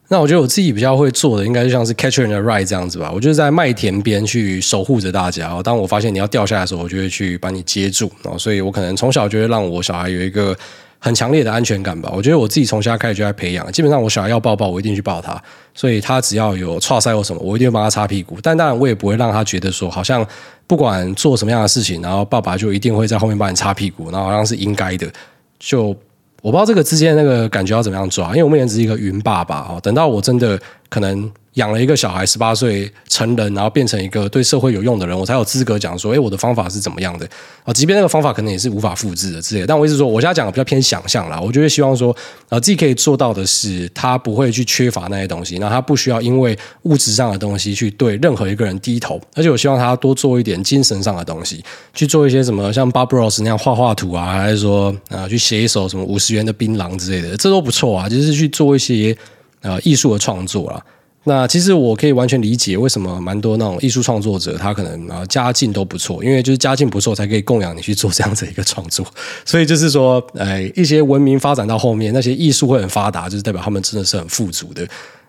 [0.09, 3.11] 那我觉得我自己比较会做的，应该就像是 Catcher in the Rye 这样子吧。
[3.13, 5.61] 我就是在麦田边去守护着大家。
[5.65, 8.09] 当我发现你要掉下来的时候，我就会去把你接住。
[8.39, 10.57] 所以我可能从小就会让我小孩有一个
[11.01, 12.13] 很强烈的安全感吧。
[12.15, 13.71] 我觉得我自己从小开始就在培养。
[13.73, 15.43] 基本上我小孩要抱抱，我一定去抱他。
[15.75, 18.39] 所以他只要有挫赛或什么，我一定会帮他擦屁股。
[18.41, 20.25] 但当然我也不会让他觉得说，好像
[20.69, 25.11] 不管做什么样的事情，然后爸爸就一定会在后面帮你擦屁股，然后好像是应该的。
[25.59, 25.97] 就。
[26.47, 29.81] 我不知道这个之间那个感觉要怎么样抓，因为我目前只是一个云爸爸哦。
[29.83, 30.57] 等到我真的
[30.89, 31.29] 可能。
[31.57, 37.27] 养了一个小孩，十八岁成人，然后变成一个对社会有用的人，我才有资格讲说，诶，我的方法是怎么样的
[37.65, 37.73] 啊？
[37.73, 41.41] 即便那个方法可能也是无法复制的之类的，但我一直说，我现在讲的比较偏想象啦。
[41.41, 42.15] 我就会希望说，
[42.51, 51.65] 啊，自己可以做到的是，他不会去缺乏那些东西，那他不需要因为物质上的东西去对任何一个人低头，而且我希望他多做一点精神上的东西，
[51.95, 59.17] 去做一些什么像 Bob Ross 那样画画图啊，还是说啊，去写一首什么五十元的槟榔之类的，这都不错啊，就是去做一些
[59.63, 60.85] 呃艺术的创作啦。
[61.29, 69.05] 那其实我可以完全理解为什么蛮多那种艺术创作者他可能啊家境都不错，因为就是家境不错才可以供养你去做这样子一个创作，
[69.45, 74.87] 所以就是说，哎，一些文明发展到后面，那些艺术会很发达，就是代表他们真的是很富足的。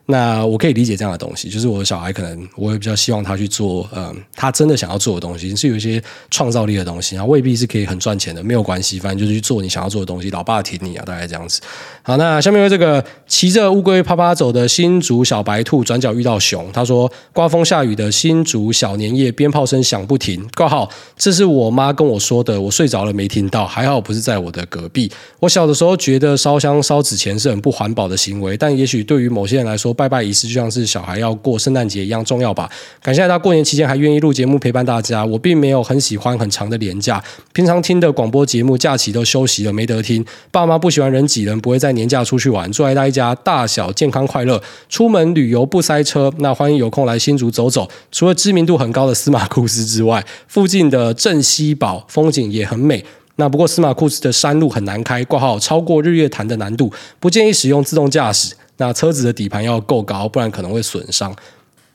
[0.10, 11.60] 那我可以理解这样的东西，就是我的小孩可能我也比较希望他去做，嗯，他真的想要做的东西，是有一些创造力的东西，然后未必是可以很赚钱的，没有关系，反正就是去做你想要做的东西，老爸挺你啊，大概这样子。
[12.04, 20.48] 好，那下面有这个骑着乌龟趴趴走的新竹小白兔，转角遇到熊，他说，刮风下雨的新竹小年夜，鞭炮声响不停。
[20.56, 25.12] 挂号，这是我妈跟我说的，我睡着了没听到，还好不是在我的隔壁。
[25.42, 32.70] 我小的时候觉得烧香烧纸钱是很不环保的行为，但也许对于某些人来说，拜拜仪式就像是小孩要过圣诞节一样重要吧。
[33.02, 35.26] 感谢他过年期间还愿意录节目陪伴大家。
[35.26, 40.24] 我并没有很喜欢很长的年假，平常听的广播节目假期都休息了没得听。
[40.52, 42.72] 爸妈不喜欢人挤人，不会在年假出去玩。
[42.72, 46.32] 祝大家大小健康快乐，出门旅游不塞车。
[46.38, 47.90] 那欢迎有空来新竹走走。
[48.12, 53.04] 除了知名度很高的司马库斯之外，附近的镇西堡风景也很美。
[53.38, 58.56] 那不过司马库斯的山路很难开，挂号超过日月潭的难度，不建议使用自动驾驶。
[58.78, 61.36] 那车子的底盘要够高，不然可能会损伤。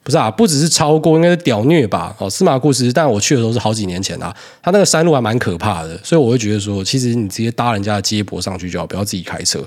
[0.04, 2.12] 不是啊，不只是超过，应该是屌虐吧？
[2.18, 9.64] 哦，司马库斯，但我去的时候是好几年前啊，他那个山路还蛮可怕的，所以我会觉得说，其实你直接搭人家的接驳上去就好，不要自己开车。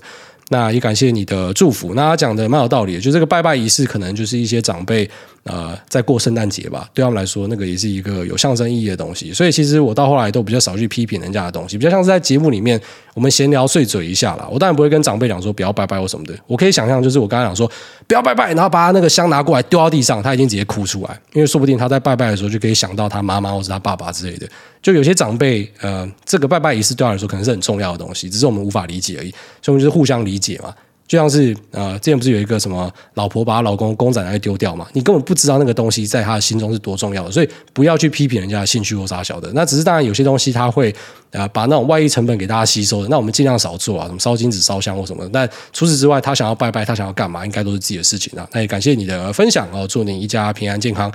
[0.49, 1.93] 那也感谢你的祝福。
[1.95, 5.09] 那他讲的蛮有道理的，就这个拜拜仪式，可能就是一些长辈
[5.43, 9.33] 呃在过圣诞节吧，对他们来说，那个也是一个有象征意义的东西。
[9.33, 12.79] 所以其实我到后来都比较少去批评人家的东西，比较像是在节目里面
[13.15, 14.47] 我们闲聊碎嘴一下啦。
[14.51, 16.33] 我当然不会跟长辈讲说不要拜拜或什么的。
[16.45, 17.69] 我可以想象，就是我刚才讲说
[18.07, 24.47] 不要拜拜，然后把他那个香拿过来丢到地上，他已经直接哭出来，因为说不定他在拜拜的时候就可以想到他妈妈或者他爸爸之类的。
[24.85, 29.31] 就有些长辈呃，这个拜拜仪式对他来说可能是很重要的东西，只是我们无法理解而已。
[29.59, 30.71] 所以我们就是互相理解嘛。
[31.07, 34.87] 就像是呃，之前不是有一个什么老婆把她老公公仔拿去丢掉嘛？
[34.93, 39.51] 你根本不知道那个东西在她的心中是多重要的，所以不要去批评人家的兴趣或啥小的。
[39.55, 40.93] 那只是当然有些东西他会
[41.31, 45.27] 呃把那种外溢成本给大家吸收的，那我们尽量少做啊，什么烧金纸、烧香或什么。
[45.33, 48.47] 但除此之外，他想要拜拜，他想要干嘛，应该都是自己的事情啊。
[48.51, 51.11] 那也感谢你的分享哦，祝你一家平安健康。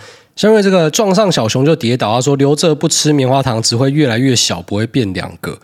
[0.49, 5.59] 因为这个撞上小熊就跌倒，他说留着不吃棉花糖只会越来越小，不会变两个。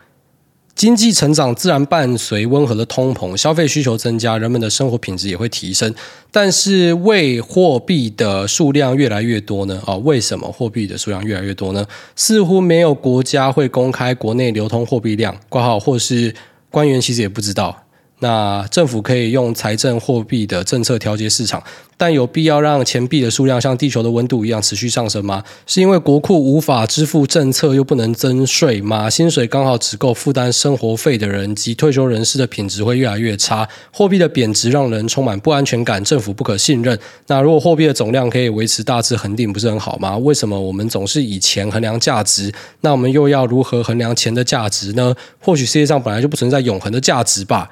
[0.75, 5.95] 经济成长自然伴随温和的通膨，消费需求增加，人们的生活品质也会提升。
[6.31, 9.81] 但是，为货币的数量越来越多呢？
[9.87, 11.87] 啊，为什么货币的数量越来越多呢？
[12.15, 16.35] 似乎没有国家会公开国内流通货币量挂号，或是
[16.71, 17.86] 官员其实也不知道。
[18.21, 21.63] 那政府可以用财政货币的政策调节市场，
[21.99, 25.45] 但有必要让钱币的数量像地球的温度一样持续上升吗？
[25.67, 29.11] 是因为国库无法支付政策又不能增税吗？
[29.11, 33.69] 薪水刚好只够负担生活费的人及退休人士的品质会越来越差。
[33.93, 36.99] 货币的贬值让人充满不安全感，政府不可信任。
[37.27, 40.17] 那如果货币的总量可以维持大致恒定，不是很好吗？
[40.17, 42.51] 为什么我们总是以钱衡量价值？
[42.81, 45.15] 那我们又要如何衡量钱的价值呢？
[45.39, 47.69] 或许世界上本来就不存在永恒的价值吧。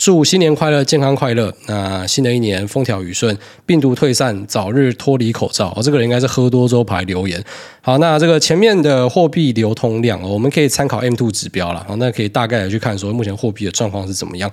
[0.00, 1.52] 祝新年快乐，健康快乐。
[1.66, 3.36] 那新的一年风调雨顺，
[3.66, 5.70] 病毒退散，早日脱离口罩。
[5.76, 7.44] 哦，这个人应该是喝多之后排留言。
[7.82, 11.84] 好，那这个前面的货币流通量，我们可以参考 M2 指标了。
[11.86, 14.50] 好，那可以大概的去看说目前货币的状况是怎么样。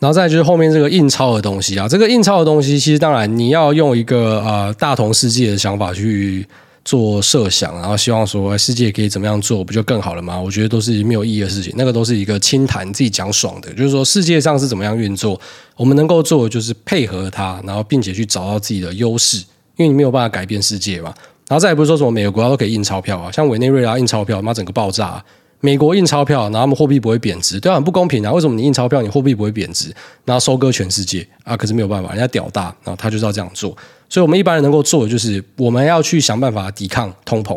[0.00, 6.44] 然后再就是后面这个印钞的东西啊，这个印钞的东西，其实当然你要用一个呃大同世界的想法去。
[6.90, 10.40] 做设想，然后希望说世界可以怎么样做，不就更好了吗？
[10.40, 13.72] 我觉得都是没有意义的事情，那个都是一个轻谈，自己讲爽的。
[13.74, 15.40] 就是说世界上是怎么样运作，
[15.76, 19.36] 我们能够做的就是配合它，然后并且去找到自己的优势，
[19.76, 21.14] 因为你没有办法改变世界嘛。
[21.46, 25.24] 然后再也不是说什么每个国家都可以印钞票啊，像委内瑞拉印钞票，妈整个爆炸。
[25.60, 28.32] 美国印钞票，然后他们货币不会贬值，对啊，很不公平啊！
[28.32, 29.94] 为什么你印钞票，你货币不会贬值，
[30.24, 31.54] 然后收割全世界啊？
[31.56, 33.76] 可是没有办法，人家屌大，然后他就是要这样做。
[34.08, 37.54] 所以，我们一般人能够做的就是，我们要去想办法抵抗通膨，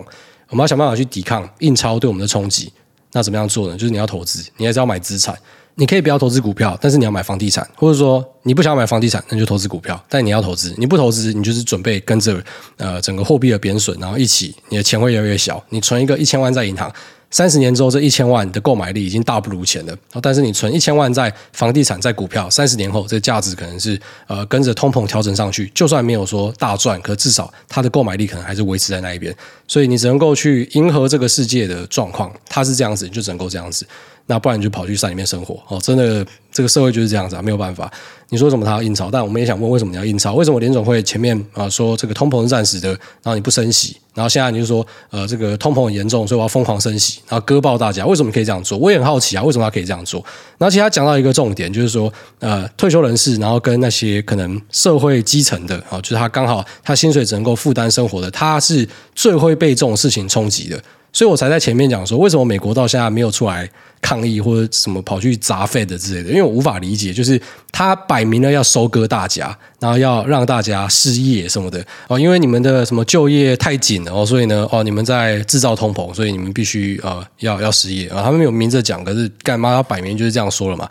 [0.49, 2.71] 我们要想办法去抵抗印钞对我们的冲击。
[3.13, 3.77] 那怎么样做呢？
[3.77, 5.33] 就是你要投资，你还是要买资产。
[5.75, 9.99] 你可以不要投资股票，但是你要买房地产，或者说你不想买房地产，那就投资股票。
[10.07, 12.39] 但你要投资，你不投资，你就是准备跟着
[12.77, 15.63] 呃整个货币的贬损，然后一起，你的钱会越来越小。
[15.69, 16.93] 你存一个一千万在银行。
[17.33, 19.97] 三十年之后，这一千万的购买力已经大不如前了。
[20.21, 25.69] 但是你存一千万在房地产、在股票，三十年后这价值可能是呃跟着通膨调整上去。
[25.73, 29.35] 就算没有说大赚，可至少它的购买力可能还是维持在那一边。
[29.67, 33.83] 所以你只能够去迎合这个世界的状况，它是这样子，你就只能够这样子。
[34.27, 36.23] 那不然你就跑去山里面生活哦，真的
[36.53, 37.91] 这个社会就是这样子啊，没有办法。
[38.29, 40.33] 你说什么他要印钞，但我们也想问，为什么你要印钞？
[40.33, 48.77] 为什么联总会前面啊说这个通膨是暂时的，然后你不升息，然后现在你就说呃这个通膨很严重，所以我要疯狂升息，然后割爆大家，为什么可以这样做？
[48.77, 50.23] 我也很好奇啊，为什么他可以这样做？
[50.57, 60.81] 然后其实他讲到一个重点，就是说呃退休人士，然后跟那些可能社会基层的啊，就是他刚好他薪水只能够负担生活的，他是最会被这种事情冲击的。
[61.11, 63.69] 所以我才在前面讲说，为什么美国到现在没有出来
[64.03, 66.29] 抗议或者什么跑去砸 Fed 之类的？
[66.29, 67.41] 因为我无法理解，就是
[67.71, 78.21] 他摆明了要收割大家，然后要让大家失业什么的哦，因为你们的什么就业太紧了哦，所以呢哦，你们在制造通膨，所以你们必须呃要要失业啊。
[78.21, 80.87] 他们有明着讲，可是干嘛要摆明就是这样说了嘛？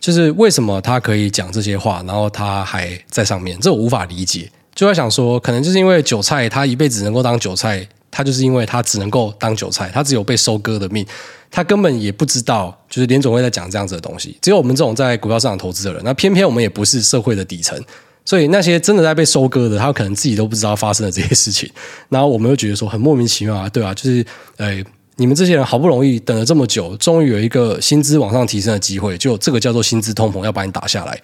[0.00, 3.56] 就是为什么他可以讲这些话，然后他还在上面？
[3.60, 4.50] 这我无法理解。
[4.74, 7.86] 就在想说，可能就是因为韭菜，他一辈子能够当韭菜。
[8.16, 11.04] 他就是因为他只能够当韭菜，他只有被收割的命，
[11.50, 14.34] 他根本也不知道，就是联总会在讲这样子的东西。
[14.40, 17.78] 只有我们这种在股票市场投资的人，那偏偏我们也不是社会的底层，
[18.24, 21.70] 所以那些真的在被收割的，他可能自己都不知道发生了这些事情。
[22.08, 24.24] 然后我们又觉得说很莫名其妙啊，对啊，就是
[24.56, 24.82] 诶，
[25.16, 31.20] 你们这些人好不容易等了这么久，终于有一个薪资往上提升的机会，就这个叫做薪资通膨要把你打下来。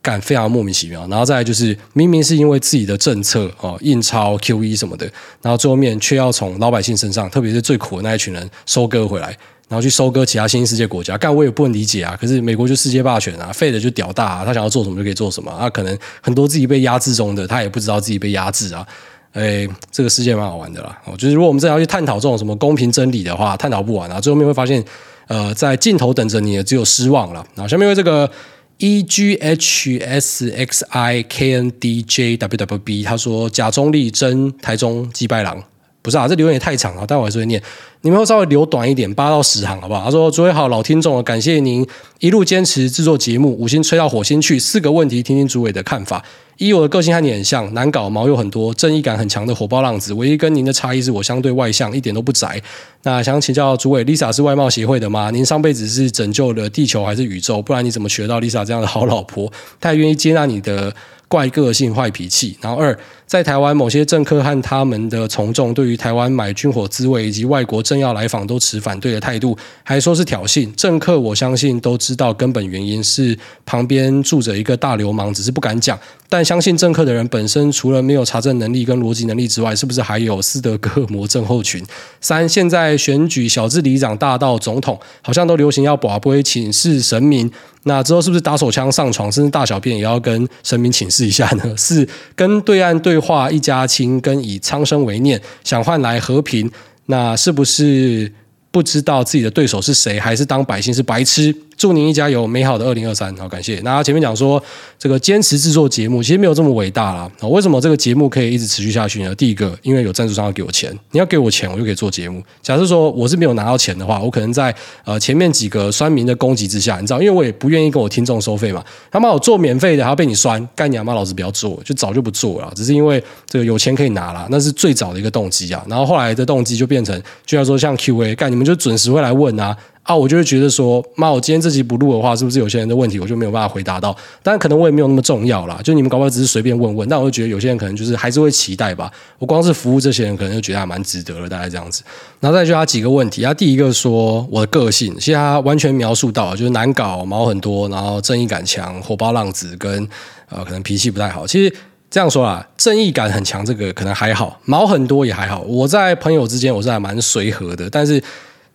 [0.00, 5.04] 感非常莫名其妙，然后再来就是明明是因为自己的政策哦，印钞 QE 什么的，
[5.42, 9.26] 然后最后面却要从老百姓身上，特别是最苦的那一群人收割回来，
[9.68, 11.18] 然后去收割其他新兴世界国家。
[11.18, 15.68] 干我也不能理解啊，可是美国就世界霸权啊，Fed 就屌大啊，他想要做什么就可以做什么啊。
[15.68, 18.86] 可能很多自己被压制中的，他也不知道自己被压制啊。
[19.32, 20.96] 哎，这个世界蛮好玩的啦。
[21.04, 24.20] 哦，就是如果我们真的要去探讨这种什么公平真理的话，探讨不完啊。
[24.20, 24.82] 最后面会发现，
[25.26, 27.44] 呃，在尽头等着你的只有失望了。
[27.54, 28.30] 然后下面为这个。
[28.78, 35.60] E G H S X I K N D J W W B，他说甲中立争台中击败狼，
[36.00, 37.62] 不是啊，这留言也太长了，但我还是会念。
[38.02, 40.04] 你们会稍微留短一点，八到十行好不好？
[40.04, 41.84] 他说：“诸位好，老听众，感谢您
[42.20, 44.56] 一路坚持制作节目，五星吹到火星去。
[44.58, 46.24] 四个问题，听听诸位的看法。
[46.58, 50.14] 一，我的个性和你很像，难搞，毛有很多，正义感很强的火爆浪子。
[50.14, 52.62] 唯一跟您的差异是我相对外向，一点都不宅。
[53.02, 55.30] 那想请教诸位，Lisa 是外貌协会的吗？
[55.32, 57.60] 您上辈子是拯救了地球还是宇宙？
[57.60, 59.52] 不然你怎么学到 Lisa 这样的好老婆？
[59.80, 60.94] 她也愿意接纳你的。”
[61.28, 62.56] 怪个性、坏脾气。
[62.58, 62.98] 然后二，
[63.28, 70.74] 在台湾某些政客和他们的从众，对于台湾买军火滋味以及外国政要来访都持反对的态度，还说是挑衅。
[70.74, 75.98] 政客我相信都知道根本原因是旁边住着一个大流氓，只是不敢讲。
[76.30, 81.82] 但相信政客的人本身除了没有查证能力跟逻辑能力之外，是不是还有斯德哥尔摩症候群？
[82.20, 87.50] 三，现在选举小至里长，大到总统，好像都流行要跋杯请示神明。
[87.84, 91.74] 那之后是不是打手枪上床，甚至大小便也要跟神明请示一下呢？
[91.74, 92.06] 四，
[92.36, 96.70] 跟对岸对化一家亲，跟以苍生为念，想换来和平，
[97.06, 98.32] 那是不是
[98.70, 101.54] 不知道自己的对手是谁，还是当百姓是白痴？
[101.78, 103.80] 祝您一家有美好的二零二三，好，感谢。
[103.84, 104.60] 那前面讲说
[104.98, 107.30] 这个坚持制作节目，其实没有这么伟大啦。
[107.48, 109.32] 为什么这个节目可以一直持续下去呢？
[109.36, 112.42] 第一个，因为有赞助商要给我钱，你要给我钱，我就可以做节目。
[112.60, 114.74] 假设说我是没有拿到钱的话，我可能在
[115.04, 118.84] 呃前面几个酸民的攻击之下，你知道，因为我也不愿意跟我听众收费嘛。
[119.08, 122.72] 他妈我做免费的还要被你酸，干你妈老子不要做，就早就不做了。
[122.74, 125.84] 只是因为这个有钱可以拿了，那是最早的一个动机啊。
[125.88, 127.16] 然后后来的动机就变成，
[127.46, 129.76] 就像说像 Q&A，干你们就准时会来问啊。
[130.08, 134.10] 啊，我就会觉得说，妈，我今天这集不录的话，是不是有些人的问题我就没有办法回答到？
[134.42, 137.06] 当然，可能我也没有那么重要啦，就你们搞不好只是随便问问。
[137.10, 139.12] 但我就觉得有些人可能就是还是会期待吧。
[139.38, 142.02] 我光是服务这些人，可能就觉得还蛮值得了，大概这样子。
[142.40, 150.08] 然后再就他几个问题，他第一个说我的个性，其实他完全描述到就是难搞、毛很多，然后正义感强、火爆浪子，跟
[150.48, 151.46] 呃可能脾气不太好。
[151.46, 151.70] 其实
[152.10, 155.60] 这样说啦，正义感很强，这个可能还好；毛很多也还好。
[155.60, 158.22] 我在朋友之间我是还蛮随和的，但是。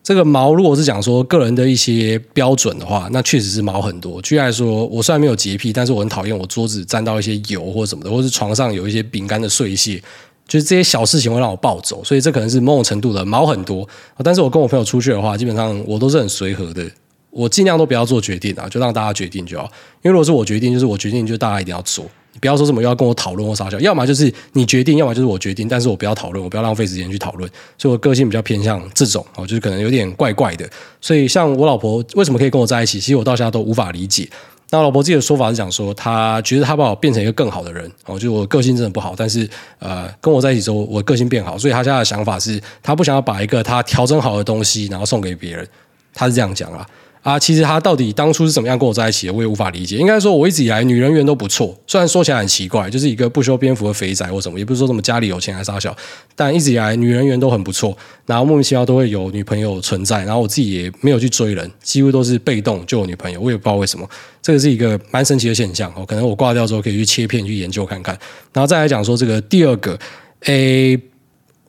[0.04, 4.22] 这个毛，如果是讲说个人的一些标准的话，那确实是毛很多。
[4.22, 10.04] 举例来说，我虽然没有洁癖，但是我很讨厌我桌子沾到一些油或什么的，或是床上有一些饼干的碎屑，
[10.45, 12.04] 就是这些小事情会让我暴走。
[12.04, 13.88] 所以这可能是某种程度的毛很多。
[14.22, 16.86] 但是我跟我朋友出去的话，基本上我都是很随和的，
[17.30, 19.64] 我尽量都不要做决定啊，就让大家决定就好。
[20.01, 22.06] 因为如果是我决定，就是我决定，就大家一定要做。
[22.44, 27.50] 不要说什么又要跟我讨论或撒娇，要么就是你决定，要么就是我决定，但是我不要讨论，我不要浪费时间去讨论。
[27.78, 30.70] 所以我个性比较偏向这种哦，就是可能有点怪怪的。
[31.00, 34.28] 所以像我老婆为什么可以跟我在一起，其实我到现在都无法理解。
[34.72, 45.66] 那老婆自己的说法是讲说，她觉得她把我变成一个更好的人哦，就是我个性真的不好，但是呃跟我在一起之后，我个性变好，所以她现在的想法是，她不想要把一个她调整好的东西然后送给别人，
[46.14, 46.86] 她是这样讲啊。
[47.24, 49.95] 啊，其实他到底当初是怎么样跟我在一起的，我也无法理解。
[49.95, 55.95] 应该说，我一直以来女人缘都不错，虽然说起来很奇怪，就是一个不修边幅的肥宅或什么，也不是说什么家里有钱还是啥小，
[56.36, 64.05] 但一直以来女人缘都很不错，然后莫名其妙都会有女朋友存在，然后我自己也没有去追人，几乎都是被动就有女朋友，我也不知道为什么，
[64.41, 66.05] 这个是一个蛮神奇的现象哦。
[66.05, 68.13] 可能我挂掉之后可以去切片去研究看看，
[68.51, 69.97] 然后再来讲说这个第二个，
[70.41, 70.99] 诶，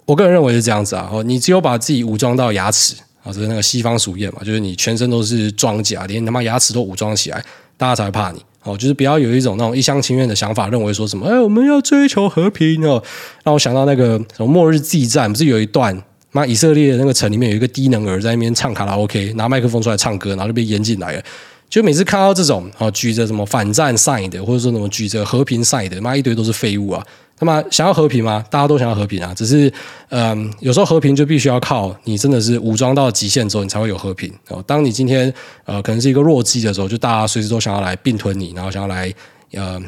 [0.04, 2.96] 我个人认为是这样子啊，哦，你只有把自己武装到牙齿。
[3.24, 7.44] 啊，这是那个西方俗谚嘛，就是你全身都是装甲，连他妈牙齿都武装起来，
[7.76, 8.40] 大家才会怕你。
[8.62, 13.02] 哦，就是不要有一种那种一厢情愿的想法，认为说什么，哎，我们要追求和平哦。
[13.42, 16.02] 让我想到那个什么末日纪战，不是有一段，
[16.32, 21.22] 妈以色列的那个城里面有一个低能儿在那边唱卡拉 OK，拿麦克风出来唱歌，然后就被淹进来了。
[21.68, 27.04] 就每次看到这种哦，举着什么反战 sign 的，或者说什么举着和平 sign 的，妈一堆都是废物啊。
[27.40, 28.44] 那么想要和平吗？
[28.50, 29.72] 大家都想要和平啊，只是，
[30.10, 34.62] 嗯，有时候和平就必须要靠你真的是武装到极限之后，你才会有和平哦。
[34.66, 35.32] 当你今天
[35.64, 39.12] 呃可能是一个弱鸡的时候，就大家随时都想要来并吞你，然后想要来
[39.52, 39.84] 嗯。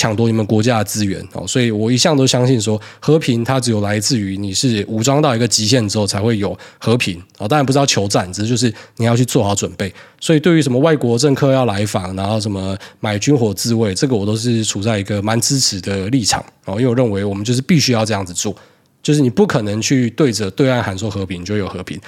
[0.00, 7.46] 抢夺你们国家的资源哦，所以我一向都相信说，和平它只有来自于你是武装到一个极限之后才会有和平哦。
[7.46, 9.92] 当然不是要求战，只是就是你要去做好准备。
[10.18, 18.56] 所以对于什么外国政客要来访，然后什么买军火自卫，这个我都是处在一个蛮支持的立场哦，因为我认为我们就是必须要这样子做，
[19.02, 22.00] 就是你不可能去对着对岸喊说和平就有和平。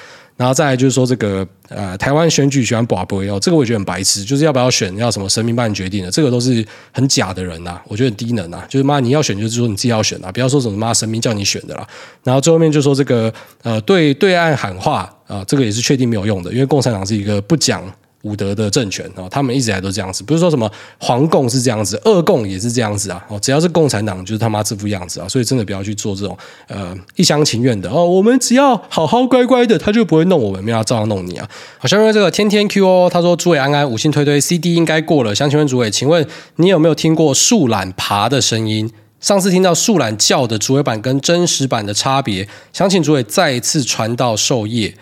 [0.42, 11.86] 然后再来就是说这个呃，台湾选举喜欢跋杯哦，这个我觉得很白痴，就是要不要选要什么神明帮你决定的，这个都是很假的人呐、我觉得很低能啊，就是妈你要选就是说你自己要选啊，不要说什么妈神明叫你选的啦。
[12.24, 13.32] 然后最后面就说这个
[13.62, 17.84] 呃对对岸喊话啊、呃，这个也是确定没有用的，因为共产党是一个不讲
[18.22, 23.24] 武德的政权哦，他们一直以来都这样子，不是说什么皇共是这样子，二共也是这样子啊。
[23.28, 25.28] 哦，只要是共产党，就是他妈这副样子啊。
[25.28, 26.36] 所以真的不要去做这种
[26.68, 28.04] 呃一厢情愿的哦。
[28.04, 31.48] 我们只要好好乖乖的，他就不会弄我们，没有照样弄你啊。
[31.78, 35.34] 好，下面这个天天 Q 哦，他说：“诸位安安，五星推推 CD 应该过了。
[35.34, 38.90] 想请问诸位，请问你有没有听过树懒爬的声音？
[39.20, 44.94] 上次听到树懒叫的主委版跟真实版的差别，想请诸位再一次传道授业。”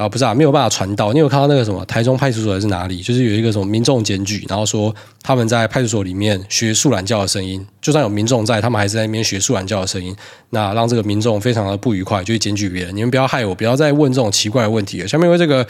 [0.00, 1.12] 啊，不是啊，没有办法传到。
[1.12, 3.02] 你有看到那个什么台中派出所还是哪里？
[3.02, 10.16] 就是有一个什么民众检举，然后说他们在派出所里面学树懒叫的声音，就算有民众在，他们还是在那边学树懒叫的声音，
[10.48, 12.96] 那让这个民众非常的不愉快，就去检举别人。
[12.96, 15.06] 你们不要害我，不要再问这种奇怪的问题了。
[15.06, 15.66] 下面为这个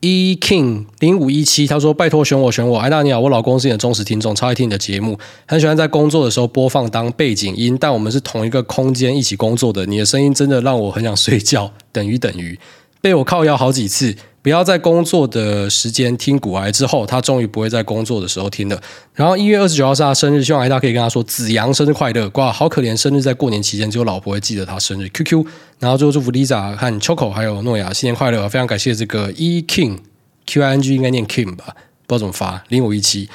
[0.00, 12.58] E King 零五一七，他说：“拜托选我选我，艾大你好，我老公是你的忠实听众，超爱听你的节目，很喜欢在工作的时候播放当背景音，但我们是同一个空间一起工作的，你的声音真的让我很想睡觉，等于等于。”
[13.00, 18.80] 被我靠腰好几次，不要在工作的时间听股癌之后，他终于不会在工作的时候听了。
[19.14, 22.30] 然后一月二十九号是他生日，希望大家可以跟他说子阳生日快乐。
[22.34, 25.08] 哇好可怜，生日在过年期间，只有老婆会记得他生日。
[25.08, 25.44] QQ，
[25.78, 29.98] 然后最后祝福 Lisa 和 Choco 还有诺亚新年快乐，非常感谢这个 E King
[30.46, 31.74] Q I N G 应该念 King 吧，
[32.06, 33.28] 不知道怎么发零五一七。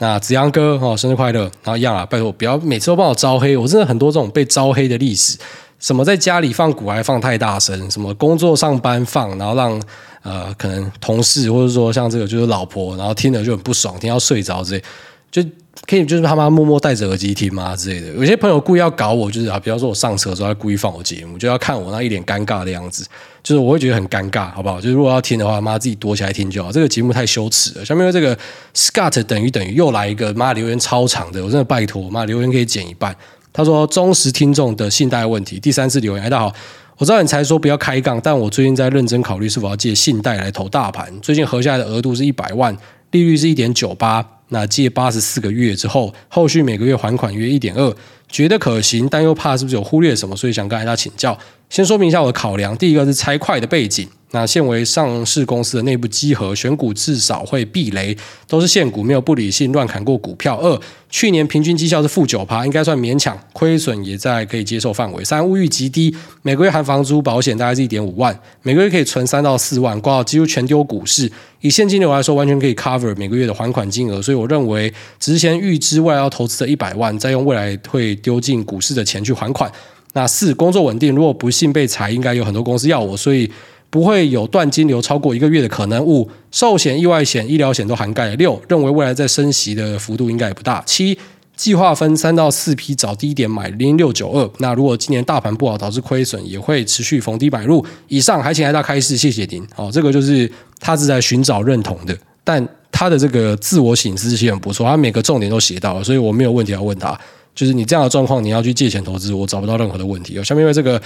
[0.00, 1.42] 那子阳哥哦，生日快乐！
[1.64, 5.36] 然后一样啊，拜托不要每次都帮我招黑，我真的很多这种被招黑的历史。
[5.78, 9.80] 什么在家里放鼓还放太大声，什么工作上班放，然后让
[10.22, 14.82] 呃可能同事或者说像这个就是老婆，然后听了就很不爽，听到睡着之类，
[15.30, 15.42] 就
[15.86, 18.08] 可以就是他妈默默戴着耳机听吗之类的。
[18.08, 23.06] 有些朋友故意要搞我，就是啊，比方说我上车的时候他故意放我节目，就要看我那一脸尴尬的样子，
[23.44, 24.80] 就是我会觉得很尴尬，好不好？
[24.80, 26.72] 就是如果要听的话，妈自己躲起来听就好。
[26.72, 27.84] 这个节目太羞耻了。
[27.84, 28.36] 下面这个
[28.74, 33.14] Scott 等于等于又来一个妈留言超长的，我真的拜托妈留言可以剪一半。
[33.52, 36.30] 他说：“忠实听众的信贷问题，第三次留言。
[36.30, 36.54] 大家好，
[36.96, 41.12] 我知道你才说不要开杠，但我最近在认真考虑是否要借信贷来投大盘。
[41.20, 42.76] 最近合下来的额度是一百万，
[43.10, 44.24] 利率是一点九八。
[44.50, 47.94] 那借八十四个月之后，后续每个月还款约一点二，
[48.28, 51.38] 觉得可行，但又怕是不是有忽略什么，所以想跟大家请教。
[51.68, 58.14] 先说明一下我的考量，第一个是财会的背景。”那现为上市公司的内部稽核，选股至少会避雷，
[58.46, 60.54] 都是现股，没有不理性乱砍过股票。
[60.58, 65.24] 二，去年平均绩效是负九趴，应该算勉强，亏损也在可以接受范围。
[65.24, 71.32] 三，物欲极低，每个月含房租、保险大概是一点五万，每个月可以存三到四万，挂到几乎全丢股市。
[71.62, 79.72] 以现金流来说，完全可以 cover 每个月的还款金额，所以我认为只是先预支未来要投资的一百万，再用未来会丢进股市的钱去还款。
[80.12, 83.50] 那四，工作稳定，如果不幸被裁，应该有很多公司要我，所以。
[83.90, 86.04] 不会有断金流超过一个月的可能。
[86.04, 88.36] 五、寿险、意外险、医疗险都涵盖了。
[88.36, 90.82] 六、认为未来在升息的幅度应该也不大。
[90.84, 91.18] 七、
[91.56, 94.50] 计划分三到四批找低点买零六九二。
[94.58, 97.82] 那如果今年大盘不好导致亏损，也会持续逢低买入。
[98.08, 99.66] 以上还请来大开示，谢谢您。
[99.74, 107.18] 好，这个就是他是在寻找认同的，但他的这个自我省思其实很不错，他每个重点都写到了，所以我没有问题要问他。
[107.58, 110.40] 就是你这样的状况，你要去借钱投资，我找不到任何的问题。
[110.44, 111.00] 下面因为这个。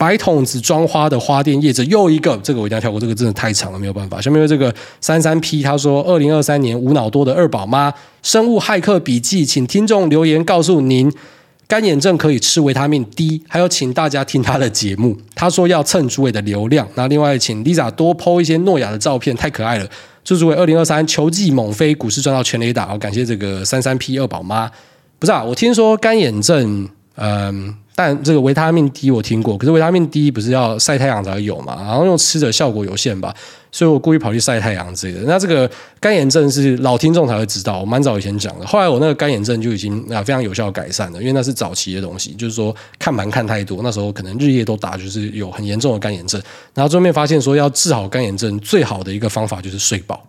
[0.00, 4.20] 白筒子装花的花店业者又一个，这个我一定要跳过，这个真的太长了，没有办法。
[4.20, 7.92] 下面有这个三三 P，他说二零二三年无脑多的二宝妈
[8.22, 11.12] 生物骇客笔记，请听众留言告诉您，
[11.66, 15.16] 干眼症可以吃维他命 D，还有请大家听他的节目。
[15.34, 19.90] 他说要蹭诸位的流量，那另外请 Lisa 多 po 一些诺亚的照片，太可爱了。
[20.22, 22.86] 祝诸位二零二三球技猛飞，股市赚到全垒打。
[22.86, 24.70] 好，感谢这个三三 P 二宝妈。
[25.18, 27.74] 不是啊，我听说干眼症，嗯。
[27.98, 31.82] 但这个维他命 D 我听过，可是维他命 D 不是要晒太阳才有嘛？
[31.82, 33.34] 然后用吃的效果有限吧，
[33.72, 35.22] 所以我故意跑去晒太阳之类的。
[35.26, 38.64] 那这个干眼症是老听众才会知道，我蛮早以前讲的。
[38.64, 46.40] 后来我那个干眼症就已经啊非常有效改善了，因为那是早期的东西，就是说看盘看太多，那时候可能日夜都打，就是有很严重的干眼症。
[46.74, 50.24] 然后后面发现说要治好干眼症，最好的一个方法就是睡饱。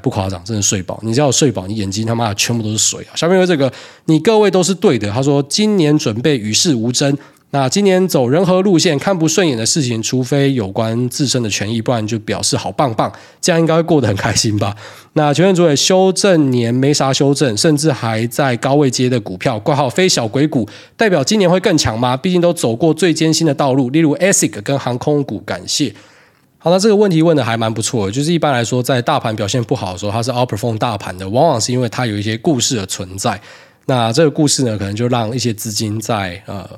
[0.00, 0.98] 不夸张，真的睡饱。
[1.04, 3.14] 你只要睡饱，你眼睛他妈的全部都是水啊！
[3.14, 3.72] 下面有这个，
[4.06, 5.08] 你各位都是对的。
[5.12, 7.16] 他说，今年准备与世无争。
[7.50, 13.10] 那今年走人和路线，看不顺眼的事情，除非有关自身的权益，不然就表示好棒棒。
[13.40, 14.76] 这样应该会过得很开心吧？
[15.14, 22.14] 那全院主委修正年没啥修正，甚至还在高位接的股票挂号非小鬼股，代表今年会更强吗？
[22.14, 25.38] 毕竟都走过最艰辛的道路，例如 ASIC 跟航空股。
[25.46, 25.94] 感谢。
[26.60, 33.40] 好，那这个问题问的还蛮不错的，就是一般来说，在大盘表现不好的时候，它是 outperform 大盘的，往往是因为它有一些故事的存在。
[33.86, 36.68] 那这个故事呢，可能就让一些资金在呃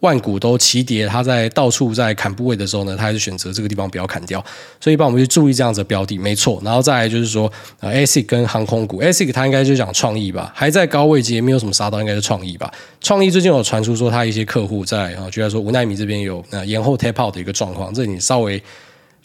[0.00, 4.38] 万股都齐跌，它在到处在砍部位的时候呢，它还是选择这个地方不要砍掉。
[4.80, 6.60] 所以一般我们就注意这样子的标的，没错。
[6.64, 12.72] 然后再来就是说，，ASIC 跟航空股，ASIC 它应该就讲创意吧，还在高位阶，没有什么杀到，应该是创意吧。
[13.00, 18.62] 创意最近有传出说，它一些客户在啊，就在说无奈米这边有呃延后 tap out 的一个状况，这你稍微。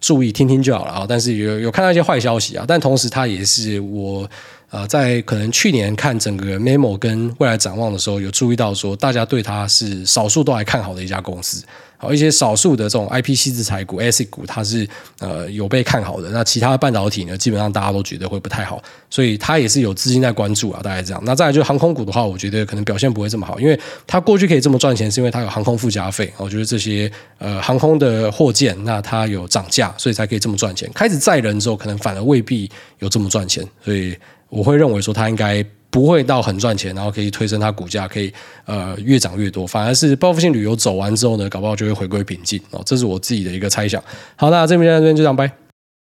[0.03, 1.05] 注意听听就好了啊。
[1.07, 4.29] 但是有有看到一些坏消息啊，但同时它也是我。
[4.73, 11.63] 呃，在可能去年看整个 Memo 跟未来展望的时候，有注意到说，大家对它是少数都还看好的一家公司。
[12.03, 14.85] 好，一些少数的这种 IP 矽智财股、ASIC 股，它是
[15.19, 16.29] 呃有被看好的。
[16.31, 21.23] 那其他的半导体呢，基本上大家都觉得会不太好，所以它也是有资金在关注啊，大概这样。
[21.25, 26.29] 那再来就是航空股的话，我觉得可能表现不会这么好，因为它过去可以这么赚钱，是因为它有航空附加费。
[26.35, 30.91] 我觉得这些呃航空的货件，那它有涨价，所以才可以这么赚钱。
[30.93, 34.13] 开始载人之后，可能反而未必有这么赚钱，所以。
[34.55, 38.33] 我会认为说它应该不会到很赚钱，然后可以推升它股价，可以
[38.65, 39.67] 呃越涨越多。
[39.67, 42.81] 反而是报复性旅游走完之后呢，搞不好就会回归平静哦。
[42.83, 44.03] 这是我自己的一个猜想。
[44.35, 45.62] 好，那这边这边就这样拜。